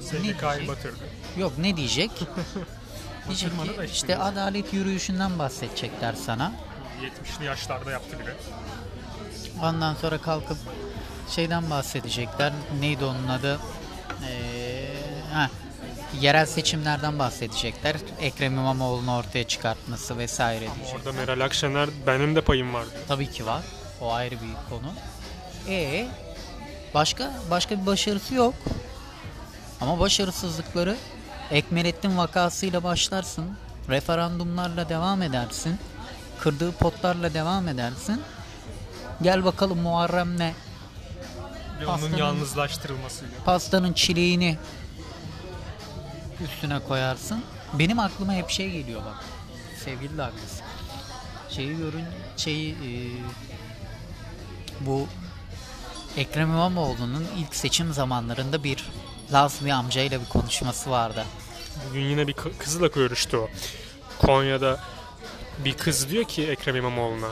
SGK'yı 0.00 0.68
batırdı. 0.68 1.04
Yok 1.38 1.52
ne 1.58 1.76
diyecek? 1.76 2.10
diyecek 3.28 3.50
ki 3.50 3.56
işte 3.70 3.86
işte 3.92 4.18
adalet 4.18 4.72
yürüyüşünden 4.72 5.38
bahsedecekler 5.38 6.12
sana. 6.12 6.52
70'li 7.02 7.44
yaşlarda 7.44 7.90
yaptı 7.90 8.18
bile. 8.20 8.34
Ondan 9.62 9.94
sonra 9.94 10.18
kalkıp 10.18 10.58
şeyden 11.30 11.70
bahsedecekler. 11.70 12.52
Neydi 12.80 13.04
onun 13.04 13.28
adı? 13.28 13.60
Ee, 14.28 14.86
ha, 15.32 15.50
yerel 16.20 16.46
seçimlerden 16.46 17.18
bahsedecekler. 17.18 17.96
Ekrem 18.20 18.52
İmamoğlu'nu 18.52 19.16
ortaya 19.16 19.44
çıkartması 19.44 20.18
vesaire 20.18 20.60
diyecek. 20.76 20.96
Orada 20.96 21.12
Meral 21.12 21.40
Akşener 21.44 21.88
benim 22.06 22.36
de 22.36 22.40
payım 22.40 22.74
vardı. 22.74 22.90
Tabii 23.08 23.30
ki 23.30 23.46
var. 23.46 23.62
O 24.00 24.12
ayrı 24.12 24.34
bir 24.34 24.70
konu. 24.70 24.92
E 25.68 26.08
başka 26.94 27.32
başka 27.50 27.80
bir 27.80 27.86
başarısı 27.86 28.34
yok. 28.34 28.54
Ama 29.80 30.00
başarısızlıkları 30.00 30.96
Ekmelettin 31.50 32.16
vakasıyla 32.16 32.82
başlarsın. 32.84 33.44
Referandumlarla 33.88 34.88
devam 34.88 35.22
edersin. 35.22 35.78
Kırdığı 36.40 36.72
potlarla 36.72 37.34
devam 37.34 37.68
edersin. 37.68 38.22
Gel 39.22 39.44
bakalım 39.44 39.78
Muharrem'le 39.78 40.38
Ve 41.80 41.84
Pastanın- 41.86 42.08
onun 42.12 42.16
yalnızlaştırılmasıyla. 42.16 43.34
pastanın 43.44 43.92
çileğini 43.92 44.58
üstüne 46.44 46.78
koyarsın. 46.78 47.42
Benim 47.72 47.98
aklıma 47.98 48.32
hep 48.32 48.50
şey 48.50 48.70
geliyor 48.70 49.00
bak. 49.04 49.24
Sevgili 49.84 50.18
de 50.18 50.22
haklısın. 50.22 50.60
Şeyi 51.50 51.76
görün 51.76 52.04
şeyi 52.36 52.72
e, 52.72 52.90
bu 54.80 55.06
Ekrem 56.16 56.48
İmamoğlu'nun 56.50 57.26
ilk 57.38 57.54
seçim 57.54 57.92
zamanlarında 57.92 58.64
bir 58.64 58.90
Laz 59.32 59.64
bir 59.64 59.70
amcayla 59.70 60.20
bir 60.20 60.26
konuşması 60.28 60.90
vardı. 60.90 61.24
Bugün 61.90 62.00
yine 62.00 62.26
bir 62.26 62.32
kı- 62.32 62.58
kızla 62.58 62.86
görüştü 62.86 63.36
o. 63.36 63.48
Konya'da 64.18 64.80
bir 65.64 65.72
kız 65.76 66.10
diyor 66.10 66.24
ki 66.24 66.46
Ekrem 66.46 66.76
İmamoğlu'na. 66.76 67.28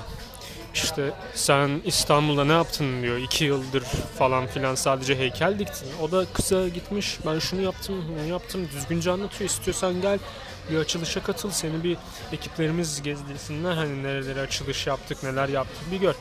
İşte 0.74 1.10
sen 1.34 1.82
İstanbul'da 1.84 2.44
ne 2.44 2.52
yaptın 2.52 3.02
diyor. 3.02 3.16
iki 3.18 3.44
yıldır 3.44 3.82
falan 4.18 4.46
filan 4.46 4.74
sadece 4.74 5.18
heykel 5.18 5.58
diktin. 5.58 5.88
O 6.02 6.10
da 6.12 6.24
kıza 6.32 6.68
gitmiş. 6.68 7.18
Ben 7.26 7.38
şunu 7.38 7.60
yaptım, 7.60 8.04
bunu 8.08 8.26
yaptım. 8.28 8.68
Düzgünce 8.76 9.10
anlatıyor. 9.10 9.50
İstiyorsan 9.50 10.00
gel 10.02 10.18
bir 10.70 10.76
açılışa 10.76 11.22
katıl. 11.22 11.50
Seni 11.50 11.84
bir 11.84 11.96
ekiplerimiz 12.32 13.02
gezdirsinler. 13.02 13.72
Hani 13.74 14.02
nereleri 14.02 14.40
açılış 14.40 14.86
yaptık, 14.86 15.22
neler 15.22 15.48
yaptık 15.48 15.90
bir 15.92 15.96
gör. 15.96 16.14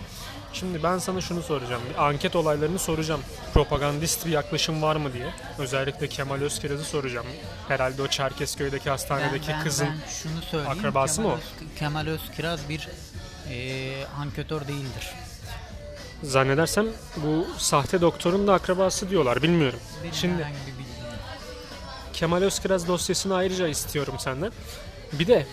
Şimdi 0.60 0.84
ben 0.84 0.98
sana 0.98 1.22
şunu 1.22 1.44
soracağım. 1.44 1.82
Bir 1.90 2.04
anket 2.08 2.36
olaylarını 2.36 2.80
soracağım. 2.80 3.22
Propagandist 3.54 4.26
bir 4.26 4.32
yaklaşım 4.32 4.82
var 4.82 4.96
mı 4.96 5.14
diye. 5.14 5.34
Özellikle 5.58 6.08
Kemal 6.08 6.42
Özkiraz'ı 6.42 6.84
soracağım. 6.84 7.28
Herhalde 7.68 8.02
o 8.02 8.08
Çerkezköy'deki 8.08 8.90
hastanedeki 8.90 9.48
ben, 9.48 9.58
ben, 9.58 9.64
kızın 9.64 9.88
ben 9.88 10.10
şunu 10.10 10.42
söyleyeyim. 10.52 10.80
akrabası 10.80 11.16
Kemal 11.16 11.30
mı 11.30 11.36
o? 11.36 11.78
Kemal 11.80 12.08
Özkiraz 12.08 12.70
bir 12.70 12.88
e, 13.50 14.06
anketör 14.20 14.62
değildir. 14.68 15.14
Zannedersem 16.24 16.86
bu 17.18 17.48
sahte 17.58 18.02
doktorun 18.02 18.48
da 18.48 18.54
akrabası 18.54 19.10
diyorlar. 19.10 19.44
Bilmiyorum. 19.44 19.80
Benim 20.04 20.14
Şimdi. 20.14 20.48
Kemal 22.14 22.42
Özkiraz 22.42 22.88
dosyasını 22.88 23.36
ayrıca 23.36 23.68
istiyorum 23.68 24.16
senden. 24.20 24.52
Bir 25.14 25.28
de 25.28 25.48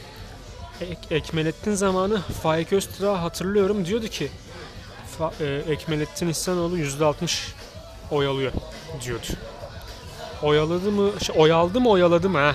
Ek- 0.81 1.15
Ekmelettin 1.15 1.75
zamanı 1.75 2.21
Faik 2.43 2.73
Öztürk'ü 2.73 3.07
hatırlıyorum. 3.07 3.87
Diyordu 3.87 4.09
ki 4.09 4.31
Ekmelettin 5.69 6.29
İhsanoğlu 6.29 6.79
%60 6.79 7.53
oy 8.11 8.27
alıyor 8.27 8.53
diyordu. 9.05 9.27
Oyaladı 10.43 10.93
mı? 10.93 11.11
Şey, 11.21 11.35
oy 11.39 11.53
aldı 11.53 11.81
mı 11.81 11.89
oyaladı 11.91 12.31
mı? 12.31 12.39
Heh. 12.39 12.55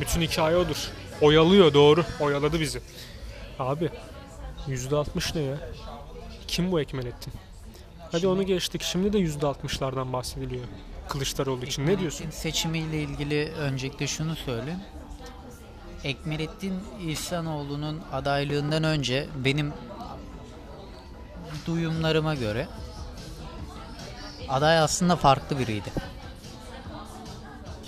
Bütün 0.00 0.20
hikaye 0.20 0.56
odur. 0.56 0.88
Oyalıyor 1.20 1.74
doğru. 1.74 2.04
Oyaladı 2.20 2.60
bizi. 2.60 2.80
Abi 3.58 3.90
%60 4.68 5.38
ne 5.38 5.42
ya? 5.42 5.56
Kim 6.48 6.72
bu 6.72 6.80
Ekmelettin? 6.80 7.32
Hadi 8.12 8.28
onu 8.28 8.42
geçtik. 8.42 8.82
Şimdi 8.82 9.12
de 9.12 9.18
%60'lardan 9.18 10.12
bahsediliyor. 10.12 10.64
Kılıçdaroğlu 11.08 11.64
için. 11.64 11.86
Ne 11.86 11.98
diyorsun? 11.98 12.18
Ekmelettin 12.18 12.40
Seçimiyle 12.40 13.02
ilgili 13.02 13.52
öncelikle 13.58 14.06
şunu 14.06 14.36
söyleyeyim. 14.36 14.80
Ekmelettin 16.04 16.74
İhsanoğlu'nun 17.06 18.00
adaylığından 18.12 18.84
önce 18.84 19.26
benim 19.44 19.72
duyumlarıma 21.66 22.34
göre 22.34 22.68
aday 24.48 24.78
aslında 24.78 25.16
farklı 25.16 25.58
biriydi. 25.58 25.90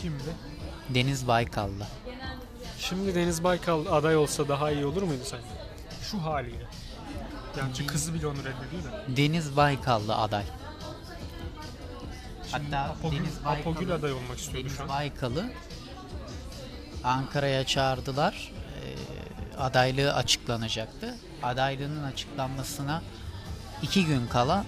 Kimdi? 0.02 0.22
Deniz 0.88 1.28
Baykal'la. 1.28 1.86
Şimdi 2.78 3.14
Deniz 3.14 3.44
Baykal 3.44 3.86
aday 3.90 4.16
olsa 4.16 4.48
daha 4.48 4.70
iyi 4.70 4.86
olur 4.86 5.02
muydu 5.02 5.22
sence? 5.24 5.44
Şu 6.02 6.18
haliyle. 6.24 6.66
Gerçi 7.56 7.86
kızı 7.86 8.14
bile 8.14 8.26
onu 8.26 8.38
reddediyor 8.38 8.84
da. 8.84 9.16
Deniz 9.16 9.56
Baykal'lı 9.56 10.16
aday. 10.16 10.44
Şimdi 12.50 12.76
Hatta 12.76 12.92
Apogül, 12.92 13.18
Deniz 13.18 13.44
Baykal'ı- 13.44 13.60
Apogül 13.60 13.94
aday 13.94 14.12
olmak 14.12 14.38
istiyordu 14.38 14.64
Deniz 14.68 14.76
şu 14.76 14.82
an. 14.82 14.88
Baykal'ı 14.88 15.50
Ankara'ya 17.04 17.66
çağırdılar. 17.66 18.52
Ee, 18.82 19.56
adaylığı 19.58 20.14
açıklanacaktı. 20.14 21.14
Adaylığının 21.42 22.04
açıklanmasına 22.04 23.02
iki 23.82 24.06
gün 24.06 24.26
kala 24.26 24.64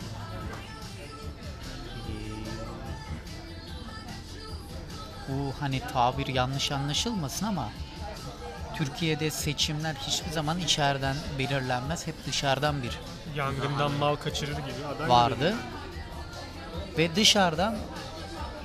bu 5.28 5.52
hani 5.60 5.80
tabir 5.92 6.26
yanlış 6.26 6.72
anlaşılmasın 6.72 7.46
ama 7.46 7.68
Türkiye'de 8.76 9.30
seçimler 9.30 9.94
hiçbir 9.94 10.30
zaman 10.30 10.58
içeriden 10.58 11.16
belirlenmez. 11.38 12.06
Hep 12.06 12.26
dışarıdan 12.26 12.82
bir 12.82 12.98
Yangından 13.36 13.92
mal 13.92 14.16
kaçırır 14.16 14.56
gibi 14.56 14.86
aday 14.96 15.08
vardı. 15.08 15.54
Ve 16.98 17.16
dışarıdan 17.16 17.76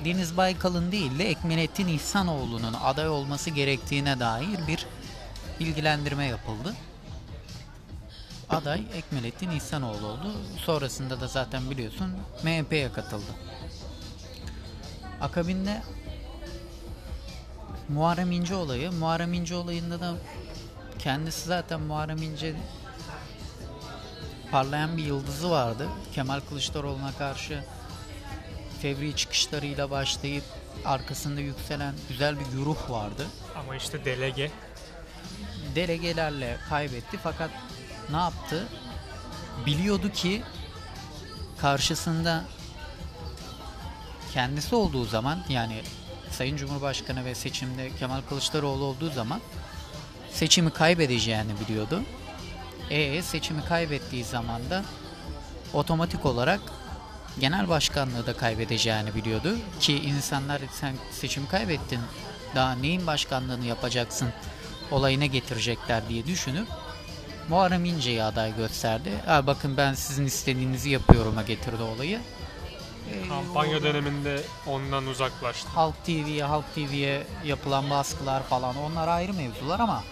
Deniz 0.04 0.36
Baykal'ın 0.36 0.92
değil 0.92 1.18
de 1.18 1.30
Ekmenettin 1.30 1.88
İhsanoğlu'nun 1.88 2.74
aday 2.84 3.08
olması 3.08 3.50
gerektiğine 3.50 4.20
dair 4.20 4.66
bir 4.68 4.86
bilgilendirme 5.60 6.26
yapıldı. 6.26 6.74
Aday 8.50 8.82
Ekmelettin 8.94 9.50
İhsanoğlu 9.50 10.06
oldu. 10.06 10.32
Sonrasında 10.58 11.20
da 11.20 11.26
zaten 11.26 11.70
biliyorsun 11.70 12.12
MHP'ye 12.42 12.92
katıldı. 12.92 13.30
Akabinde 15.20 15.82
Muharrem 17.88 18.32
İnce 18.32 18.54
olayı. 18.54 18.92
Muharrem 18.92 19.32
İnce 19.32 19.54
olayında 19.54 20.00
da 20.00 20.14
kendisi 20.98 21.48
zaten 21.48 21.80
Muharrem 21.80 22.22
İnce 22.22 22.54
parlayan 24.50 24.96
bir 24.96 25.04
yıldızı 25.04 25.50
vardı. 25.50 25.88
Kemal 26.14 26.40
Kılıçdaroğlu'na 26.40 27.12
karşı 27.12 27.64
fevri 28.82 29.16
çıkışlarıyla 29.16 29.90
başlayıp 29.90 30.44
arkasında 30.84 31.40
yükselen 31.40 31.94
güzel 32.08 32.40
bir 32.40 32.46
güruh 32.46 32.90
vardı. 32.90 33.26
Ama 33.56 33.76
işte 33.76 34.04
delege 34.04 34.50
Delegelerle 35.74 36.56
kaybetti 36.68 37.18
fakat 37.22 37.50
ne 38.10 38.16
yaptı? 38.16 38.68
Biliyordu 39.66 40.12
ki 40.12 40.42
karşısında 41.58 42.44
kendisi 44.34 44.74
olduğu 44.74 45.04
zaman 45.04 45.44
yani 45.48 45.82
Sayın 46.30 46.56
Cumhurbaşkanı 46.56 47.24
ve 47.24 47.34
seçimde 47.34 47.96
Kemal 47.96 48.20
Kılıçdaroğlu 48.28 48.84
olduğu 48.84 49.10
zaman 49.10 49.40
seçimi 50.30 50.70
kaybedeceğini 50.70 51.60
biliyordu. 51.60 52.02
E 52.90 53.22
seçimi 53.22 53.64
kaybettiği 53.64 54.24
zaman 54.24 54.70
da 54.70 54.84
otomatik 55.72 56.26
olarak 56.26 56.60
genel 57.40 57.68
başkanlığı 57.68 58.26
da 58.26 58.36
kaybedeceğini 58.36 59.14
biliyordu 59.14 59.56
ki 59.80 59.96
insanlar 59.96 60.60
sen 60.72 60.94
seçimi 61.12 61.48
kaybettin 61.48 62.00
daha 62.54 62.72
neyin 62.72 63.06
başkanlığını 63.06 63.64
yapacaksın 63.64 64.28
olayına 64.90 65.26
getirecekler 65.26 66.08
diye 66.08 66.26
düşünüp 66.26 66.68
Muharrem 67.48 67.84
İnce'yi 67.84 68.22
aday 68.22 68.56
gösterdi. 68.56 69.10
Ha, 69.26 69.46
bakın 69.46 69.76
ben 69.76 69.94
sizin 69.94 70.26
istediğinizi 70.26 70.90
yapıyorum'a 70.90 71.42
getirdi 71.42 71.82
olayı. 71.82 72.20
E, 73.14 73.28
kampanya 73.28 73.82
döneminde 73.82 74.42
ondan 74.66 75.06
uzaklaştı. 75.06 75.68
Halk 75.68 76.04
TV'ye, 76.04 76.44
Halk 76.44 76.74
TV'ye 76.74 77.26
yapılan 77.44 77.90
baskılar 77.90 78.42
falan 78.42 78.76
onlar 78.76 79.08
ayrı 79.08 79.34
mevzular 79.34 79.80
ama 79.80 80.04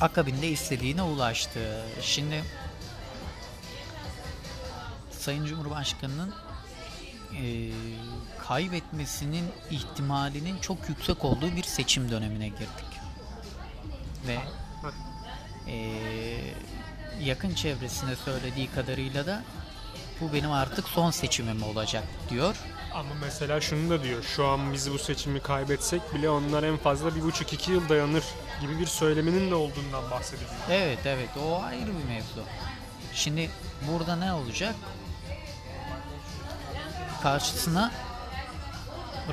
akabinde 0.00 0.48
istediğine 0.48 1.02
ulaştı. 1.02 1.84
Şimdi 2.00 2.44
Sayın 5.10 5.46
Cumhurbaşkanı'nın 5.46 6.34
eee, 7.32 7.70
kaybetmesinin 8.48 9.44
ihtimalinin 9.70 10.58
çok 10.58 10.88
yüksek 10.88 11.24
olduğu 11.24 11.56
bir 11.56 11.62
seçim 11.62 12.10
dönemine 12.10 12.48
girdik. 12.48 12.93
Ve 14.26 14.38
eee, 15.66 16.54
yakın 17.20 17.54
çevresinde 17.54 18.16
söylediği 18.16 18.70
kadarıyla 18.70 19.26
da 19.26 19.42
bu 20.20 20.32
benim 20.32 20.52
artık 20.52 20.88
son 20.88 21.10
seçimim 21.10 21.62
olacak 21.62 22.04
diyor. 22.30 22.56
Ama 22.94 23.08
mesela 23.20 23.60
şunu 23.60 23.90
da 23.90 24.02
diyor. 24.02 24.22
Şu 24.36 24.46
an 24.46 24.72
biz 24.72 24.92
bu 24.92 24.98
seçimi 24.98 25.40
kaybetsek 25.40 26.14
bile 26.14 26.30
onlar 26.30 26.62
en 26.62 26.76
fazla 26.76 27.16
bir 27.16 27.22
buçuk 27.22 27.52
iki 27.52 27.72
yıl 27.72 27.88
dayanır 27.88 28.24
gibi 28.60 28.78
bir 28.78 28.86
söyleminin 28.86 29.50
de 29.50 29.54
olduğundan 29.54 30.10
bahsediliyor. 30.10 30.50
Evet 30.70 30.98
evet 31.06 31.28
o 31.44 31.62
ayrı 31.62 31.86
bir 31.86 32.04
mevzu. 32.08 32.42
Şimdi 33.14 33.50
burada 33.88 34.16
ne 34.16 34.32
olacak? 34.32 34.74
Karşısına 37.22 37.92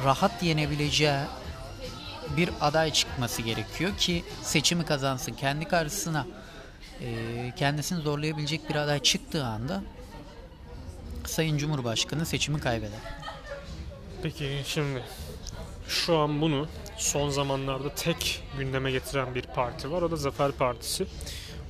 rahat 0.06 0.44
yenebileceği 0.44 1.20
bir 2.38 2.50
aday 2.62 2.94
çıkması 2.94 3.42
gerekiyor 3.42 3.98
ki 3.98 4.24
seçimi 4.42 4.86
kazansın. 4.86 5.34
Kendi 5.34 5.66
karşısına 5.66 6.28
eee, 7.02 7.54
kendisini 7.56 8.02
zorlayabilecek 8.02 8.70
bir 8.70 8.76
aday 8.76 9.00
çıktığı 9.00 9.46
anda 9.46 9.84
Sayın 11.26 11.58
Cumhurbaşkanı 11.58 12.26
seçimi 12.26 12.60
kaybeder. 12.60 13.00
Peki 14.24 14.62
şimdi 14.66 15.04
şu 15.88 16.18
an 16.18 16.42
bunu 16.42 16.68
son 16.98 17.30
zamanlarda 17.30 17.96
tek 17.96 18.44
gündeme 18.58 18.92
getiren 18.92 19.36
bir 19.36 19.42
parti 19.42 19.92
var. 19.92 20.02
O 20.02 20.12
da 20.12 20.16
Zafer 20.16 20.52
Partisi. 20.52 21.06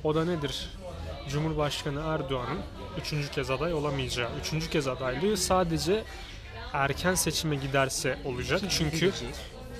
O 0.04 0.14
da 0.14 0.24
nedir? 0.24 0.68
Cumhurbaşkanı 1.30 2.00
Erdoğan'ın 2.00 2.58
üçüncü 3.00 3.30
kez 3.30 3.50
aday 3.50 3.74
olamayacağı. 3.74 4.30
Üçüncü 4.40 4.70
kez 4.70 4.88
adaylığı 4.88 5.36
sadece 5.36 6.04
erken 6.72 7.14
seçime 7.14 7.56
giderse 7.56 8.18
olacak. 8.24 8.60
Çünkü 8.70 9.12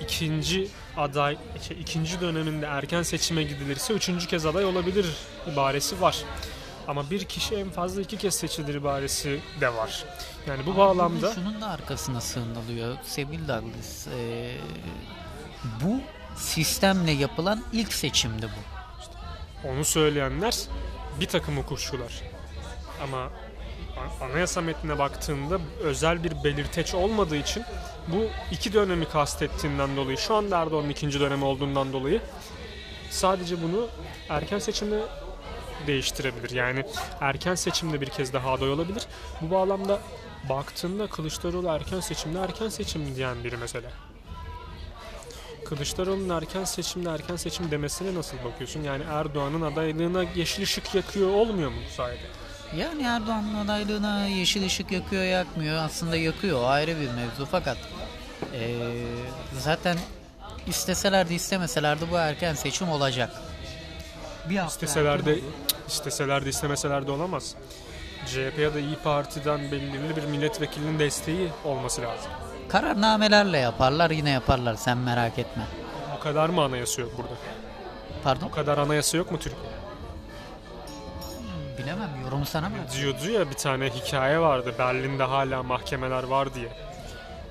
ikinci 0.03 0.67
aday, 0.97 1.37
şey, 1.67 1.81
ikinci 1.81 2.21
döneminde 2.21 2.65
erken 2.65 3.03
seçime 3.03 3.43
gidilirse 3.43 3.93
üçüncü 3.93 4.27
kez 4.27 4.45
aday 4.45 4.65
olabilir 4.65 5.05
ibaresi 5.53 6.01
var. 6.01 6.23
Ama 6.87 7.09
bir 7.09 7.23
kişi 7.23 7.55
en 7.55 7.69
fazla 7.69 8.01
iki 8.01 8.17
kez 8.17 8.35
seçilir 8.35 8.75
ibaresi 8.75 9.39
de 9.61 9.73
var. 9.73 10.05
Yani 10.47 10.65
bu 10.65 10.77
bağlamda 10.77 11.21
Bunun 11.21 11.33
şunun 11.33 11.61
da 11.61 11.67
arkasına 11.67 12.21
sığınılıyor 12.21 12.97
Sevgili 13.03 13.47
Douglas. 13.47 14.07
Ee, 14.07 14.55
bu 15.83 16.01
sistemle 16.35 17.11
yapılan 17.11 17.63
ilk 17.73 17.93
seçimdi 17.93 18.47
bu. 18.47 19.67
Onu 19.67 19.85
söyleyenler 19.85 20.55
bir 21.19 21.25
takım 21.27 21.57
hukukçular. 21.57 22.21
Ama 23.03 23.29
anayasa 24.21 24.61
metnine 24.61 24.99
baktığında 24.99 25.59
özel 25.81 26.23
bir 26.23 26.43
belirteç 26.43 26.93
olmadığı 26.93 27.35
için 27.35 27.63
bu 28.07 28.25
iki 28.51 28.73
dönemi 28.73 29.05
kastettiğinden 29.05 29.95
dolayı 29.97 30.17
şu 30.17 30.35
anda 30.35 30.61
Erdoğan'ın 30.61 30.89
ikinci 30.89 31.19
dönemi 31.19 31.45
olduğundan 31.45 31.93
dolayı 31.93 32.21
sadece 33.09 33.63
bunu 33.63 33.87
erken 34.29 34.59
seçimde 34.59 34.99
değiştirebilir. 35.87 36.49
Yani 36.49 36.85
erken 37.21 37.55
seçimde 37.55 38.01
bir 38.01 38.09
kez 38.09 38.33
daha 38.33 38.51
aday 38.51 38.69
olabilir. 38.69 39.03
Bu 39.41 39.51
bağlamda 39.51 39.99
baktığında 40.49 41.07
Kılıçdaroğlu 41.07 41.67
erken 41.67 41.99
seçimde 41.99 42.39
erken 42.39 42.69
seçim 42.69 43.15
diyen 43.15 43.43
biri 43.43 43.57
mesela. 43.57 43.91
Kılıçdaroğlu'nun 45.65 46.29
erken 46.29 46.63
seçimde 46.63 47.09
erken 47.09 47.35
seçim 47.35 47.71
demesine 47.71 48.15
nasıl 48.15 48.37
bakıyorsun? 48.45 48.83
Yani 48.83 49.03
Erdoğan'ın 49.03 49.61
adaylığına 49.61 50.23
yeşil 50.23 50.63
ışık 50.63 50.95
yakıyor 50.95 51.29
olmuyor 51.29 51.69
mu 51.69 51.77
bu 51.89 51.93
sayede? 51.93 52.42
Yani 52.77 53.03
Erdoğan'ın 53.03 53.65
adaylığına 53.65 54.25
yeşil 54.27 54.65
ışık 54.65 54.91
yakıyor 54.91 55.23
yakmıyor 55.23 55.83
aslında 55.83 56.15
yakıyor 56.15 56.61
o 56.61 56.65
ayrı 56.67 56.91
bir 57.01 57.09
mevzu 57.09 57.45
fakat 57.51 57.77
ee, 58.53 58.77
zaten 59.59 59.97
isteseler 60.67 61.29
de 61.29 61.35
istemeseler 61.35 62.01
de 62.01 62.11
bu 62.11 62.15
erken 62.15 62.53
seçim 62.53 62.89
olacak. 62.89 63.29
Bir 64.49 64.57
hafta 64.57 64.85
İsteseler 64.85 65.25
de, 65.25 65.39
isteseler 65.87 66.45
de 66.45 66.49
istemeseler 66.49 67.07
de 67.07 67.11
olamaz. 67.11 67.55
CHP 68.25 68.59
ya 68.59 68.73
da 68.73 68.79
İyi 68.79 68.95
Parti'den 69.03 69.71
belirli 69.71 70.15
bir 70.15 70.23
milletvekilinin 70.23 70.99
desteği 70.99 71.49
olması 71.65 72.01
lazım. 72.01 72.31
kararnamelerle 72.69 73.57
yaparlar 73.57 74.11
yine 74.11 74.29
yaparlar 74.29 74.75
sen 74.75 74.97
merak 74.97 75.39
etme. 75.39 75.63
O 76.17 76.19
kadar 76.23 76.49
mı 76.49 76.61
anayasa 76.63 77.01
yok 77.01 77.11
burada? 77.17 77.33
Pardon? 78.23 78.47
O 78.47 78.51
kadar 78.51 78.77
anayasa 78.77 79.17
yok 79.17 79.31
mu 79.31 79.39
Türkiye'de? 79.39 79.82
Yorumu 82.43 82.45
sana 82.45 82.69
mı? 82.69 82.75
Diyordu 82.97 83.31
ya 83.31 83.49
bir 83.49 83.55
tane 83.55 83.89
hikaye 83.89 84.39
vardı. 84.39 84.75
Berlin'de 84.79 85.23
hala 85.23 85.63
mahkemeler 85.63 86.23
var 86.23 86.53
diye. 86.53 86.69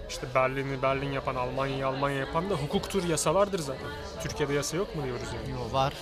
İşte 0.09 0.27
Berlin'i 0.35 0.83
Berlin 0.83 1.13
yapan, 1.13 1.35
Almanya'yı 1.35 1.87
Almanya 1.87 2.19
yapan 2.19 2.51
da 2.51 2.55
hukuktur, 2.55 3.05
yasalardır 3.05 3.59
zaten. 3.59 3.87
Türkiye'de 4.23 4.53
yasa 4.53 4.77
yok 4.77 4.97
mu 4.97 5.05
diyoruz 5.05 5.29
yani. 5.35 5.51
Yo 5.51 5.73
var. 5.73 5.93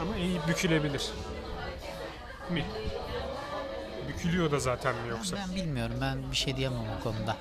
Ama 0.00 0.16
iyi 0.16 0.40
bükülebilir. 0.48 1.10
Mi? 2.50 2.64
Bükülüyor 4.08 4.50
da 4.50 4.58
zaten 4.58 4.94
mi 4.94 5.08
yoksa? 5.10 5.36
Ben 5.36 5.54
bilmiyorum 5.54 5.96
ben 6.00 6.30
bir 6.30 6.36
şey 6.36 6.56
diyemem 6.56 6.84
o 7.00 7.02
konuda. 7.02 7.36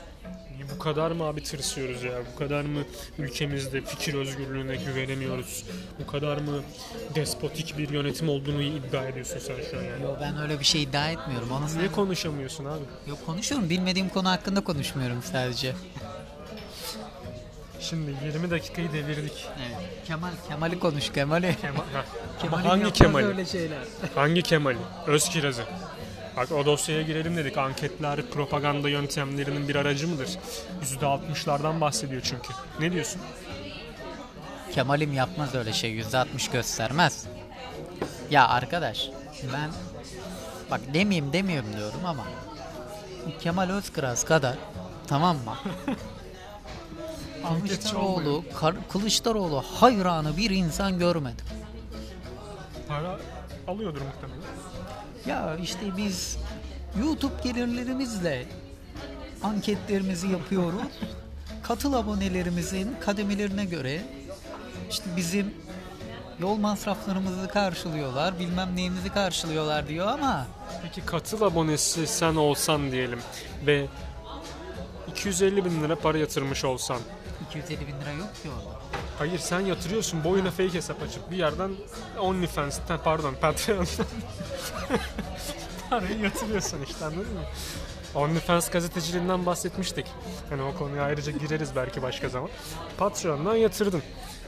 Bu 0.76 0.80
kadar 0.80 1.12
mı 1.12 1.24
abi 1.24 1.44
tırsıyoruz 1.44 2.04
ya? 2.04 2.12
Bu 2.34 2.40
kadar 2.40 2.62
mı 2.62 2.84
ülkemizde 3.20 3.82
fikir 3.82 4.14
özgürlüğüne 4.14 4.76
güvenemiyoruz? 4.76 5.64
Bu 6.00 6.12
kadar 6.12 6.38
mı 6.38 6.62
despotik 7.16 7.78
bir 7.78 7.90
yönetim 7.90 8.30
olduğunu 8.30 8.62
iddia 8.62 9.04
ediyorsun 9.06 9.40
sen 9.40 9.56
şu 9.72 9.78
an 9.78 9.82
yani? 9.84 10.04
Yo 10.04 10.16
ben 10.22 10.38
öyle 10.42 10.60
bir 10.60 10.66
şey 10.66 10.84
iddia 10.84 11.10
etmiyorum. 11.10 11.50
Sen... 11.68 11.80
Niye 11.80 11.92
konuşamıyorsun 11.92 12.66
abi? 12.66 12.84
Yok 13.08 13.26
konuşuyorum. 13.26 13.70
Bilmediğim 13.70 14.10
konu 14.10 14.30
hakkında 14.30 14.62
konuşmuyorum 14.64 15.24
sadece. 15.32 15.74
Şimdi 17.80 18.14
20 18.26 18.52
dakikayı 18.52 18.94
devirdik. 18.94 19.46
Evet. 19.60 19.90
Kemal, 20.08 20.30
Kemal'i 20.50 20.80
konuş 20.80 21.10
Kemal'i. 21.12 21.56
Kemal, 21.62 21.84
Ama 22.60 22.66
hangi 22.70 22.94
Kemal'i? 22.94 23.26
öyle 23.26 23.46
şeyler. 23.46 23.80
Hangi 24.16 24.42
Kemal'i? 24.42 24.78
Özkiraz'ı. 25.08 25.64
Bak 26.38 26.52
o 26.52 26.66
dosyaya 26.66 27.02
girelim 27.02 27.38
dedik. 27.38 27.58
Anketler 27.58 28.22
propaganda 28.22 28.90
yöntemlerinin 28.90 29.68
bir 29.68 29.76
aracı 29.76 30.08
mıdır? 30.08 30.30
%60'lardan 30.84 31.82
bahsediyor 31.82 32.22
çünkü. 32.22 32.54
Ne 32.80 32.92
diyorsun? 32.92 33.22
Kemal'im 34.74 35.14
yapmaz 35.14 35.56
öyle 35.56 35.74
şey. 35.74 36.00
%60 36.02 36.52
göstermez. 36.52 37.26
Ya 38.32 38.48
arkadaş 38.48 39.10
ben 39.54 39.72
bak 40.72 40.82
demeyeyim 40.94 41.34
demiyorum 41.34 41.74
diyorum 41.78 42.06
ama 42.06 42.24
Kemal 43.40 43.70
Özkıraz 43.70 44.24
kadar 44.26 44.56
tamam 45.08 45.38
mı? 45.38 45.56
Kılıçdaroğlu, 47.60 48.44
Kar- 48.60 48.88
Kılıçdaroğlu 48.90 49.62
hayranı 49.62 50.38
bir 50.38 50.50
insan 50.50 51.00
görmedim. 51.00 51.46
Para 52.88 53.18
alıyordur 53.68 54.02
muhtemelen. 54.02 54.42
Ya 55.28 55.58
işte 55.64 55.98
biz 55.98 56.38
YouTube 57.00 57.34
gelirlerimizle 57.44 58.46
anketlerimizi 59.44 60.28
yapıyoruz. 60.28 60.82
Katıl 61.64 61.94
abonelerimizin 61.94 62.96
kademelerine 63.00 63.66
göre 63.66 64.02
işte 64.90 65.06
bizim 65.18 65.54
yol 66.40 66.56
masraflarımızı 66.56 67.48
karşılıyorlar, 67.48 68.40
bilmem 68.40 68.76
neyimizi 68.76 69.10
karşılıyorlar 69.10 69.88
diyor 69.88 70.08
ama 70.08 70.48
Peki 70.84 71.02
katıl 71.06 71.42
abonesi 71.42 72.08
sen 72.08 72.36
olsan 72.36 72.92
diyelim 72.92 73.20
ve 73.66 73.86
250 75.12 75.66
bin 75.66 75.84
lira 75.84 75.96
para 75.96 76.18
yatırmış 76.18 76.66
olsan 76.66 76.98
250 77.50 77.80
bin 77.80 78.02
lira 78.02 78.12
yok 78.12 78.36
ki 78.44 78.50
orada. 78.50 78.80
Hayır 79.18 79.40
sen 79.40 79.60
yatırıyorsun 79.60 80.24
boyuna 80.24 80.52
fake 80.52 80.74
hesap 80.74 81.04
açıp 81.04 81.32
bir 81.32 81.38
yerden 81.38 81.72
OnlyFans'ten 82.20 83.00
pardon 83.04 83.34
Patreon'dan 83.42 84.06
parayı 85.90 86.20
yatırıyorsun 86.20 86.82
işte 86.90 87.06
anladın 87.06 87.34
mı? 87.34 87.42
OnlyFans 88.16 88.70
gazeteciliğinden 88.70 89.46
bahsetmiştik. 89.46 90.06
Hani 90.50 90.62
o 90.62 90.76
konuya 90.76 91.04
ayrıca 91.04 91.32
gireriz 91.32 91.76
belki 91.76 92.02
başka 92.02 92.30
zaman. 92.30 92.50
Patreon'dan 92.98 93.56
yatırdın. 93.56 94.02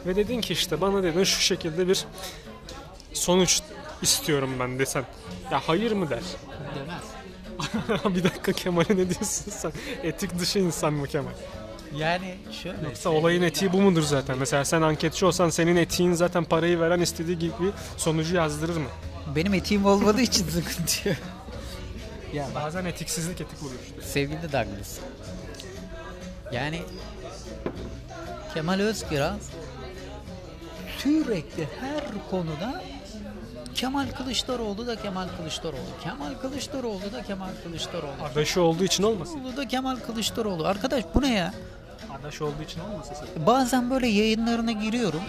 Ve 0.06 0.16
dedin 0.16 0.42
ki 0.42 0.54
işte 0.54 0.82
bana 0.82 1.04
dedin 1.04 1.24
şu 1.24 1.42
şekilde 1.42 1.88
bir 1.88 2.06
sonuç 3.14 3.62
istiyorum 4.02 4.50
ben 4.60 4.80
desen. 4.80 5.06
Ya 5.52 5.62
hayır 5.68 5.92
mı 5.92 6.10
der? 6.10 6.24
Demez. 6.76 7.04
bir 8.16 8.24
dakika 8.24 8.52
Kemal'e 8.52 8.94
ne 8.98 9.10
diyorsun 9.10 9.52
sen? 9.52 9.72
Etik 10.04 10.40
dışı 10.40 10.60
insan 10.60 10.94
mı 10.94 11.08
Kemal? 11.08 11.32
Yani 11.96 12.36
şöyle. 12.64 12.78
Yoksa 12.84 13.10
olayın 13.10 13.42
etiği 13.42 13.74
bu 13.74 13.82
mudur 13.82 14.02
zaten? 14.04 14.38
Mesela 14.38 14.66
sen 14.66 14.82
anketçi 14.82 15.26
olsan 15.26 15.50
senin 15.50 15.76
etiğin 15.76 16.14
zaten 16.14 16.44
parayı 16.44 16.80
veren 16.80 17.00
istediği 17.00 17.40
gibi 17.40 17.54
sonucu 17.98 18.36
yazdırır 18.36 18.78
mı? 18.78 18.88
Benim 19.36 19.54
etiğim 19.54 19.86
olmadığı 19.86 20.22
için 20.22 20.46
sıkıntı 20.50 21.10
yok. 21.10 21.18
ya 22.34 22.48
Bazen 22.56 22.86
etiksizlik 22.86 23.42
etik 23.42 23.64
oluyor 23.64 23.80
işte. 23.86 24.02
sevgili 24.02 24.44
Douglas. 24.44 24.98
Yani 26.52 26.82
Kemal 28.54 28.80
Özkiraz 28.80 29.50
sürekli 30.98 31.68
her 31.80 32.30
konuda 32.32 32.84
Kemal 33.78 34.08
Kılıçdaroğlu 34.18 34.88
da 34.88 34.96
Kemal 34.96 35.28
Kılıçdaroğlu. 35.38 36.02
Kemal 36.04 36.34
Kılıçdaroğlu 36.42 37.14
da 37.14 37.24
Kemal 37.24 37.50
Kılıçdaroğlu. 37.64 38.24
Adaşı 38.32 38.62
olduğu 38.62 38.84
için 38.84 39.04
olmasın. 39.04 39.34
Kılıçdaroğlu 39.34 39.58
da 39.58 39.68
Kemal 39.68 39.96
Kılıçdaroğlu. 39.96 40.68
Arkadaş 40.68 41.04
bu 41.16 41.22
ne 41.22 41.34
ya? 41.34 41.54
Adaş 42.20 42.42
olduğu 42.42 42.64
için 42.64 42.80
olmasın. 42.80 43.16
Bazen 43.46 43.90
böyle 43.90 44.08
yayınlarına 44.08 44.72
giriyorum. 44.72 45.22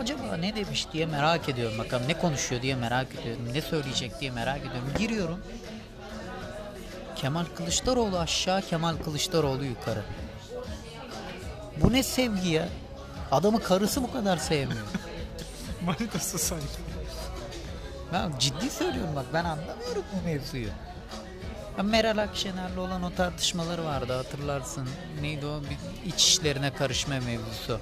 Acaba 0.00 0.36
ne 0.36 0.56
demiş 0.56 0.86
diye 0.92 1.06
merak 1.06 1.48
ediyorum. 1.48 1.78
Bakalım 1.78 2.08
ne 2.08 2.18
konuşuyor 2.18 2.62
diye 2.62 2.74
merak 2.74 3.14
ediyorum. 3.14 3.48
Ne 3.52 3.60
söyleyecek 3.60 4.20
diye 4.20 4.30
merak 4.30 4.60
ediyorum. 4.60 4.92
Giriyorum. 4.98 5.38
Kemal 7.16 7.44
Kılıçdaroğlu 7.56 8.18
aşağı, 8.18 8.62
Kemal 8.62 8.96
Kılıçdaroğlu 8.96 9.64
yukarı. 9.64 10.02
Bu 11.76 11.92
ne 11.92 12.02
sevgi 12.02 12.48
ya? 12.48 12.68
Adamı 13.30 13.62
karısı 13.62 14.02
bu 14.02 14.12
kadar 14.12 14.36
sevmiyor. 14.36 14.86
Manitası 15.84 16.38
sanki. 16.38 16.91
Ben 18.12 18.32
ciddi 18.38 18.70
söylüyorum 18.70 19.16
bak 19.16 19.26
ben 19.34 19.44
anlamıyorum 19.44 20.04
bu 20.12 20.24
mevzuyu. 20.24 20.68
Ya 21.78 21.82
Meral 21.82 22.18
Akşener'le 22.18 22.76
olan 22.78 23.02
o 23.02 23.14
tartışmaları 23.14 23.84
vardı 23.84 24.12
hatırlarsın. 24.12 24.88
Neydi 25.20 25.46
o 25.46 25.60
bir 25.62 26.08
iç 26.12 26.24
işlerine 26.24 26.74
karışma 26.74 27.14
mevzusu. 27.20 27.80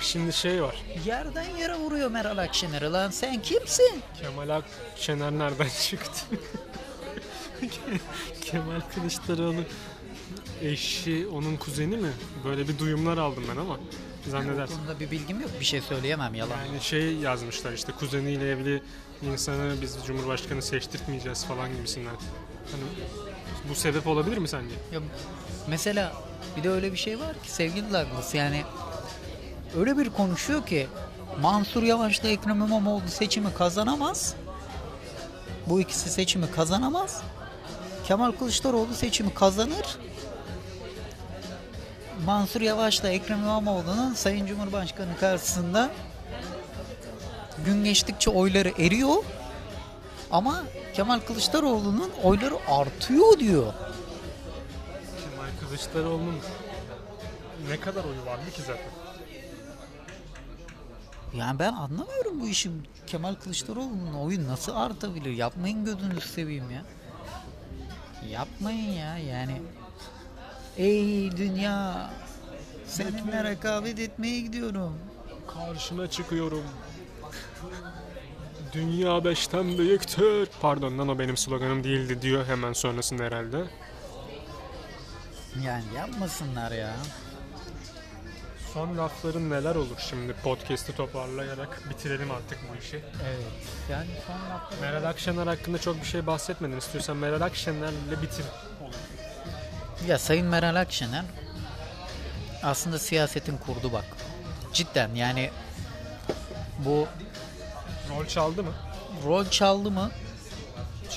Şimdi 0.00 0.32
şey 0.32 0.62
var. 0.62 0.76
Yerden 1.06 1.56
yere 1.56 1.74
vuruyor 1.74 2.10
Meral 2.10 2.38
Akşener'i 2.38 2.92
lan 2.92 3.10
sen 3.10 3.42
kimsin? 3.42 4.02
Kemal 4.22 4.48
Akşener 4.48 5.32
nereden 5.32 5.68
çıktı? 5.88 6.20
Kemal 8.40 8.80
Kılıçdaroğlu 8.94 9.60
eşi 10.62 11.26
onun 11.32 11.56
kuzeni 11.56 11.96
mi? 11.96 12.10
Böyle 12.44 12.68
bir 12.68 12.78
duyumlar 12.78 13.18
aldım 13.18 13.44
ben 13.52 13.60
ama 13.60 13.78
zannedersin. 14.26 14.76
konuda 14.76 15.00
bir 15.00 15.10
bilgim 15.10 15.40
yok 15.40 15.50
bir 15.60 15.64
şey 15.64 15.80
söyleyemem 15.80 16.34
yalan. 16.34 16.56
Yani 16.66 16.80
şey 16.80 17.14
yazmışlar 17.16 17.72
işte 17.72 17.92
kuzeniyle 17.92 18.50
evli 18.50 18.82
insanı 19.22 19.74
biz 19.80 19.96
Cumhurbaşkanı 20.06 20.62
seçtirtmeyeceğiz 20.62 21.44
falan 21.44 21.76
gibisinden. 21.76 22.14
Hani 22.70 22.82
bu 23.70 23.74
sebep 23.74 24.06
olabilir 24.06 24.38
mi 24.38 24.48
sence? 24.48 24.74
Ya, 24.92 25.00
mesela 25.68 26.12
bir 26.56 26.64
de 26.64 26.70
öyle 26.70 26.92
bir 26.92 26.96
şey 26.96 27.20
var 27.20 27.42
ki 27.42 27.50
sevgili 27.50 27.92
Douglas 27.92 28.34
yani 28.34 28.62
öyle 29.78 29.98
bir 29.98 30.10
konuşuyor 30.10 30.66
ki 30.66 30.86
Mansur 31.40 31.82
Yavaş'la 31.82 32.28
Ekrem 32.28 32.62
İmamoğlu 32.62 33.08
seçimi 33.08 33.54
kazanamaz. 33.54 34.34
Bu 35.66 35.80
ikisi 35.80 36.10
seçimi 36.10 36.50
kazanamaz. 36.50 37.22
Kemal 38.04 38.32
Kılıçdaroğlu 38.32 38.94
seçimi 38.94 39.34
kazanır. 39.34 39.98
Mansur 42.24 42.60
Yavaş'la 42.60 43.08
Ekrem 43.08 43.38
İmamoğlu'nun 43.38 44.14
Sayın 44.14 44.46
Cumhurbaşkanı 44.46 45.18
karşısında 45.20 45.90
gün 47.66 47.84
geçtikçe 47.84 48.30
oyları 48.30 48.68
eriyor. 48.78 49.24
Ama 50.30 50.64
Kemal 50.94 51.20
Kılıçdaroğlu'nun 51.20 52.10
oyları 52.22 52.54
artıyor 52.68 53.38
diyor. 53.38 53.72
Kemal 55.22 55.68
Kılıçdaroğlu'nun 55.68 56.38
ne 57.68 57.80
kadar 57.80 58.04
oyu 58.04 58.26
vardı 58.26 58.50
ki 58.54 58.62
zaten? 58.62 58.90
Yani 61.34 61.58
ben 61.58 61.72
anlamıyorum 61.72 62.40
bu 62.40 62.48
işi. 62.48 62.70
Kemal 63.06 63.34
Kılıçdaroğlu'nun 63.34 64.14
oyu 64.14 64.48
nasıl 64.48 64.76
artabilir? 64.76 65.30
Yapmayın 65.30 65.84
gözünüzü 65.84 66.28
seveyim 66.28 66.70
ya. 66.70 66.82
Yapmayın 68.30 68.92
ya 68.92 69.18
yani. 69.18 69.62
Ey 70.76 71.36
dünya 71.36 72.10
seninle 72.86 73.44
rekabet 73.44 73.98
etmeye 73.98 74.40
gidiyorum. 74.40 74.98
Karşına 75.54 76.10
çıkıyorum. 76.10 76.64
Dünya 78.72 79.24
beşten 79.24 79.78
büyüktür. 79.78 80.48
Pardon 80.60 80.98
lan 80.98 81.08
o 81.08 81.18
benim 81.18 81.36
sloganım 81.36 81.84
değildi 81.84 82.22
diyor 82.22 82.46
hemen 82.46 82.72
sonrasında 82.72 83.22
herhalde. 83.22 83.64
Yani 85.64 85.84
yapmasınlar 85.96 86.72
ya. 86.72 86.96
Son 88.74 88.98
lafların 88.98 89.50
neler 89.50 89.74
olur 89.74 89.96
şimdi 90.10 90.32
podcast'i 90.32 90.96
toparlayarak 90.96 91.90
bitirelim 91.90 92.30
artık 92.30 92.58
bu 92.72 92.78
işi. 92.78 92.96
Evet. 92.96 93.46
Yani 93.90 94.08
son 94.26 94.50
lafta 94.54 94.76
Meral 94.80 95.04
Akşener 95.04 95.46
hakkında 95.46 95.78
çok 95.78 96.00
bir 96.00 96.06
şey 96.06 96.26
bahsetmedin. 96.26 96.76
İstiyorsan 96.76 97.16
Meral 97.16 97.40
Akşener'le 97.40 98.22
bitir. 98.22 98.44
Ya 100.06 100.18
Sayın 100.18 100.46
Meral 100.46 100.76
Akşener 100.80 101.24
aslında 102.62 102.98
siyasetin 102.98 103.56
kurdu 103.56 103.92
bak. 103.92 104.04
Cidden 104.72 105.14
yani 105.14 105.50
bu 106.78 107.06
Rol 108.10 108.26
çaldı 108.26 108.62
mı? 108.62 108.70
rol 109.26 109.44
çaldı 109.50 109.90
mı? 109.90 110.10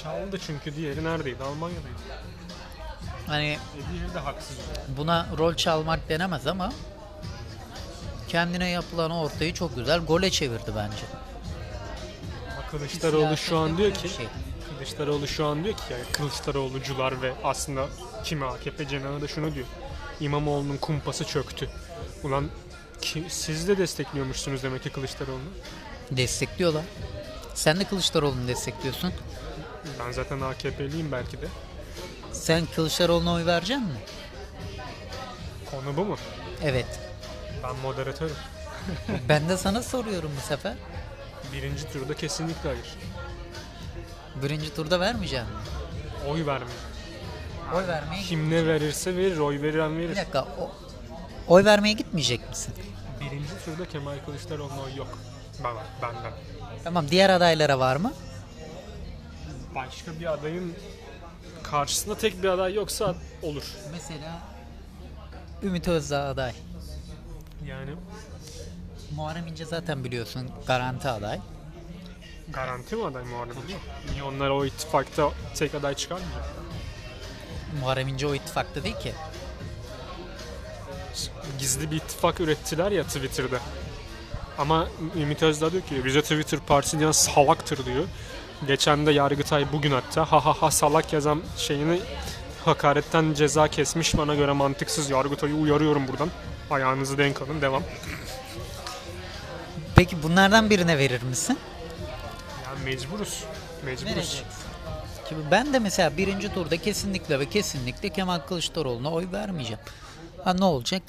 Çaldı 0.04 0.38
çünkü 0.46 0.76
diğeri 0.76 1.04
neredeydi? 1.04 1.44
Almanya'daydı. 1.44 1.88
Hani 3.28 3.46
E 3.48 3.80
diğeri 3.94 4.14
de 4.14 4.20
haksız. 4.20 4.58
buna 4.98 5.28
rol 5.38 5.54
çalmak 5.54 6.10
denemez 6.10 6.48
ama 6.48 6.74
kendine 8.28 8.70
yapılan 8.70 9.12
ortayı 9.12 9.54
çok 9.54 9.76
güzel 9.76 10.00
gole 10.00 10.30
çevirdi 10.32 10.72
bence. 10.76 11.04
Ama 12.58 12.68
Kılıçdaroğlu 12.72 13.38
şu 13.38 13.58
an 13.58 13.78
diyor 13.78 13.94
ki 13.94 14.10
şey. 14.10 14.28
Kılıçdaroğlu 14.70 15.28
şu 15.28 15.46
an 15.46 15.64
diyor 15.64 15.76
ki 15.76 15.82
yani 15.92 16.04
Kılıçdaroğlucular 16.12 17.22
ve 17.22 17.34
aslında 17.44 17.86
kimi 18.24 18.46
AKP 18.46 18.88
cenahı 18.88 19.22
da 19.22 19.28
şunu 19.28 19.56
diyor. 19.56 19.66
İmamoğlu'nun 20.20 20.78
kumpası 20.78 21.26
çöktü. 21.26 21.70
Ulan 22.24 22.48
ki, 23.02 23.26
siz 23.30 23.68
de 23.68 23.78
destekliyormuşsunuz 23.78 24.64
demek 24.64 24.84
ki 24.84 24.90
Kılıçdaroğlu'nu. 24.90 25.50
Destekliyorlar. 26.12 26.84
Sen 27.54 27.80
de 27.80 27.84
Kılıçdaroğlu'nu 27.84 28.48
destekliyorsun. 28.48 29.14
Ben 30.00 30.12
zaten 30.12 30.42
AKP'liyim 30.42 31.12
belki 31.12 31.42
de. 31.42 31.48
Sen 32.32 32.66
Kılıçdaroğlu'na 32.76 33.34
oy 33.34 33.46
verecek 33.46 33.78
misin? 33.78 33.98
Konu 35.72 35.98
bu 35.98 36.06
mu? 36.06 36.18
Evet. 36.64 37.00
Ben 37.64 37.76
moderatörüm. 37.76 38.36
Ben 39.30 39.50
de 39.50 39.58
sana 39.58 39.84
soruyorum 39.84 40.32
bu 40.38 40.48
sefer. 40.48 40.74
Birinci 41.54 41.92
turda 41.94 42.14
kesinlikle 42.16 42.70
hayır. 42.70 42.96
Birinci 44.44 44.76
turda 44.76 45.00
vermeyeceksin 45.00 45.48
mi? 45.50 45.56
Oy 46.28 46.46
vermiyor. 46.46 46.80
Oy 47.76 47.88
vermeye 47.88 48.24
Kim 48.24 48.50
ne 48.50 48.66
verirse 48.68 49.16
verir, 49.16 49.38
oy 49.38 49.62
veren 49.62 49.98
Bir 49.98 50.04
verir. 50.04 50.16
dakika. 50.16 50.42
O, 50.44 50.72
oy 51.48 51.66
vermeye 51.66 51.94
gitmeyecek 51.94 52.50
misin? 52.50 52.74
Birinci 53.20 53.50
turda 53.66 53.86
Kemal 53.90 54.16
Kılıçdaroğlu'na 54.26 54.82
oy 54.82 54.96
yok. 54.96 55.18
Ben, 55.64 55.76
benden. 56.02 56.32
Tamam 56.84 57.06
diğer 57.10 57.30
adaylara 57.30 57.80
var 57.80 57.96
mı? 57.96 58.14
Başka 59.76 60.20
bir 60.20 60.34
adayın 60.34 60.76
karşısında 61.64 62.18
tek 62.18 62.44
bir 62.44 62.48
aday 62.48 62.74
yoksa 62.74 63.16
olur. 63.42 63.64
Mesela 63.92 64.40
Ümit 65.64 65.88
Özdağ 65.88 66.24
aday. 66.24 66.54
Yani 67.68 67.92
Muharrem 69.16 69.48
İnce 69.48 69.66
zaten 69.66 70.04
biliyorsun 70.04 70.52
garanti 70.68 71.10
aday. 71.10 71.40
garanti 72.54 72.96
mi 72.96 73.06
aday 73.06 73.24
Muharrem 73.24 73.56
İnce? 73.64 73.76
Niye 74.12 74.24
onlar 74.24 74.50
o 74.50 74.66
ittifakta 74.66 75.30
tek 75.56 75.76
aday 75.76 75.94
çıkarmayacak? 75.96 76.46
Muharrem 77.80 78.08
İnce 78.08 78.28
o 78.28 78.36
ittifakta 78.36 78.84
değil 78.84 79.00
ki. 79.00 79.14
Gizli 81.60 81.92
bir 81.92 81.96
ittifak 81.96 82.40
ürettiler 82.40 82.92
ya 82.92 83.04
Twitter'da. 83.04 83.58
Ama 84.58 84.88
Ümit 85.16 85.44
Özdağ 85.44 85.72
diyor 85.72 85.84
ki 85.84 86.06
bize 86.06 86.22
Twitter 86.22 86.60
partisi 86.60 87.00
diyen 87.00 87.12
salaktır 87.12 87.86
diyor. 87.86 88.04
Geçen 88.68 89.06
de 89.06 89.12
Yargıtay 89.12 89.66
bugün 89.72 89.92
hatta 89.92 90.32
ha 90.32 90.46
ha 90.46 90.54
ha 90.62 90.72
salak 90.72 91.14
yazan 91.14 91.42
şeyini 91.58 92.00
hakaretten 92.66 93.34
ceza 93.34 93.68
kesmiş 93.68 94.18
bana 94.18 94.36
göre 94.36 94.52
mantıksız 94.52 95.10
Yargıtay'ı 95.10 95.56
uyarıyorum 95.56 96.08
buradan. 96.08 96.30
Ayağınızı 96.72 97.18
denk 97.18 97.42
alın 97.42 97.62
devam. 97.62 97.84
Peki 99.96 100.24
bunlardan 100.24 100.70
birine 100.70 100.98
verir 100.98 101.24
misin? 101.24 101.58
Yani 102.66 102.84
mecburuz. 102.86 103.44
Mecburuz. 103.86 104.06
Vereceksin. 104.06 104.46
Şimdi 105.30 105.42
ben 105.52 105.74
de 105.74 105.80
mesela 105.80 106.18
birinci 106.18 106.54
turda 106.54 106.78
kesinlikle 106.78 107.40
ve 107.40 107.50
kesinlikle 107.50 108.10
Kemal 108.10 108.40
Kılıçdaroğlu'na 108.40 109.12
oy 109.12 109.28
vermeyeceğim. 109.32 109.80
Ha 110.44 110.54
ne 110.54 110.66
olacak? 110.66 111.02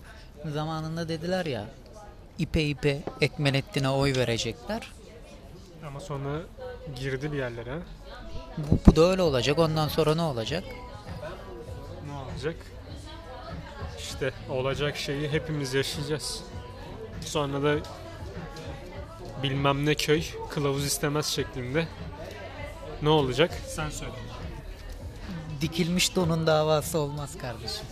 Zamanında 0.52 1.08
dediler 1.08 1.46
ya 1.46 1.64
ipe 2.38 2.62
ipe 2.62 2.98
Ekmelettin'e 3.20 3.88
oy 3.88 4.14
verecekler. 4.16 4.92
Ama 5.86 6.00
sonra 6.00 6.40
girdi 6.96 7.32
bir 7.32 7.38
yerlere. 7.38 7.78
Bu, 8.58 8.78
bu 8.86 8.96
da 8.96 9.10
öyle 9.10 9.22
olacak. 9.22 9.58
Ondan 9.58 9.88
sonra 9.88 10.14
ne 10.14 10.22
olacak? 10.22 10.64
Ne 12.06 12.12
olacak? 12.12 12.56
İşte 13.98 14.32
olacak 14.50 14.96
şeyi 14.96 15.28
hepimiz 15.28 15.74
yaşayacağız. 15.74 16.40
Sonra 17.20 17.62
da 17.62 17.82
bilmem 19.42 19.86
ne 19.86 19.94
köy 19.94 20.22
kılavuz 20.50 20.84
istemez 20.84 21.26
şeklinde. 21.26 21.88
Ne 23.02 23.08
olacak? 23.08 23.50
Sen 23.66 23.90
söyle. 23.90 24.12
Dikilmiş 25.60 26.16
donun 26.16 26.46
davası 26.46 26.98
olmaz 26.98 27.38
kardeşim. 27.38 27.86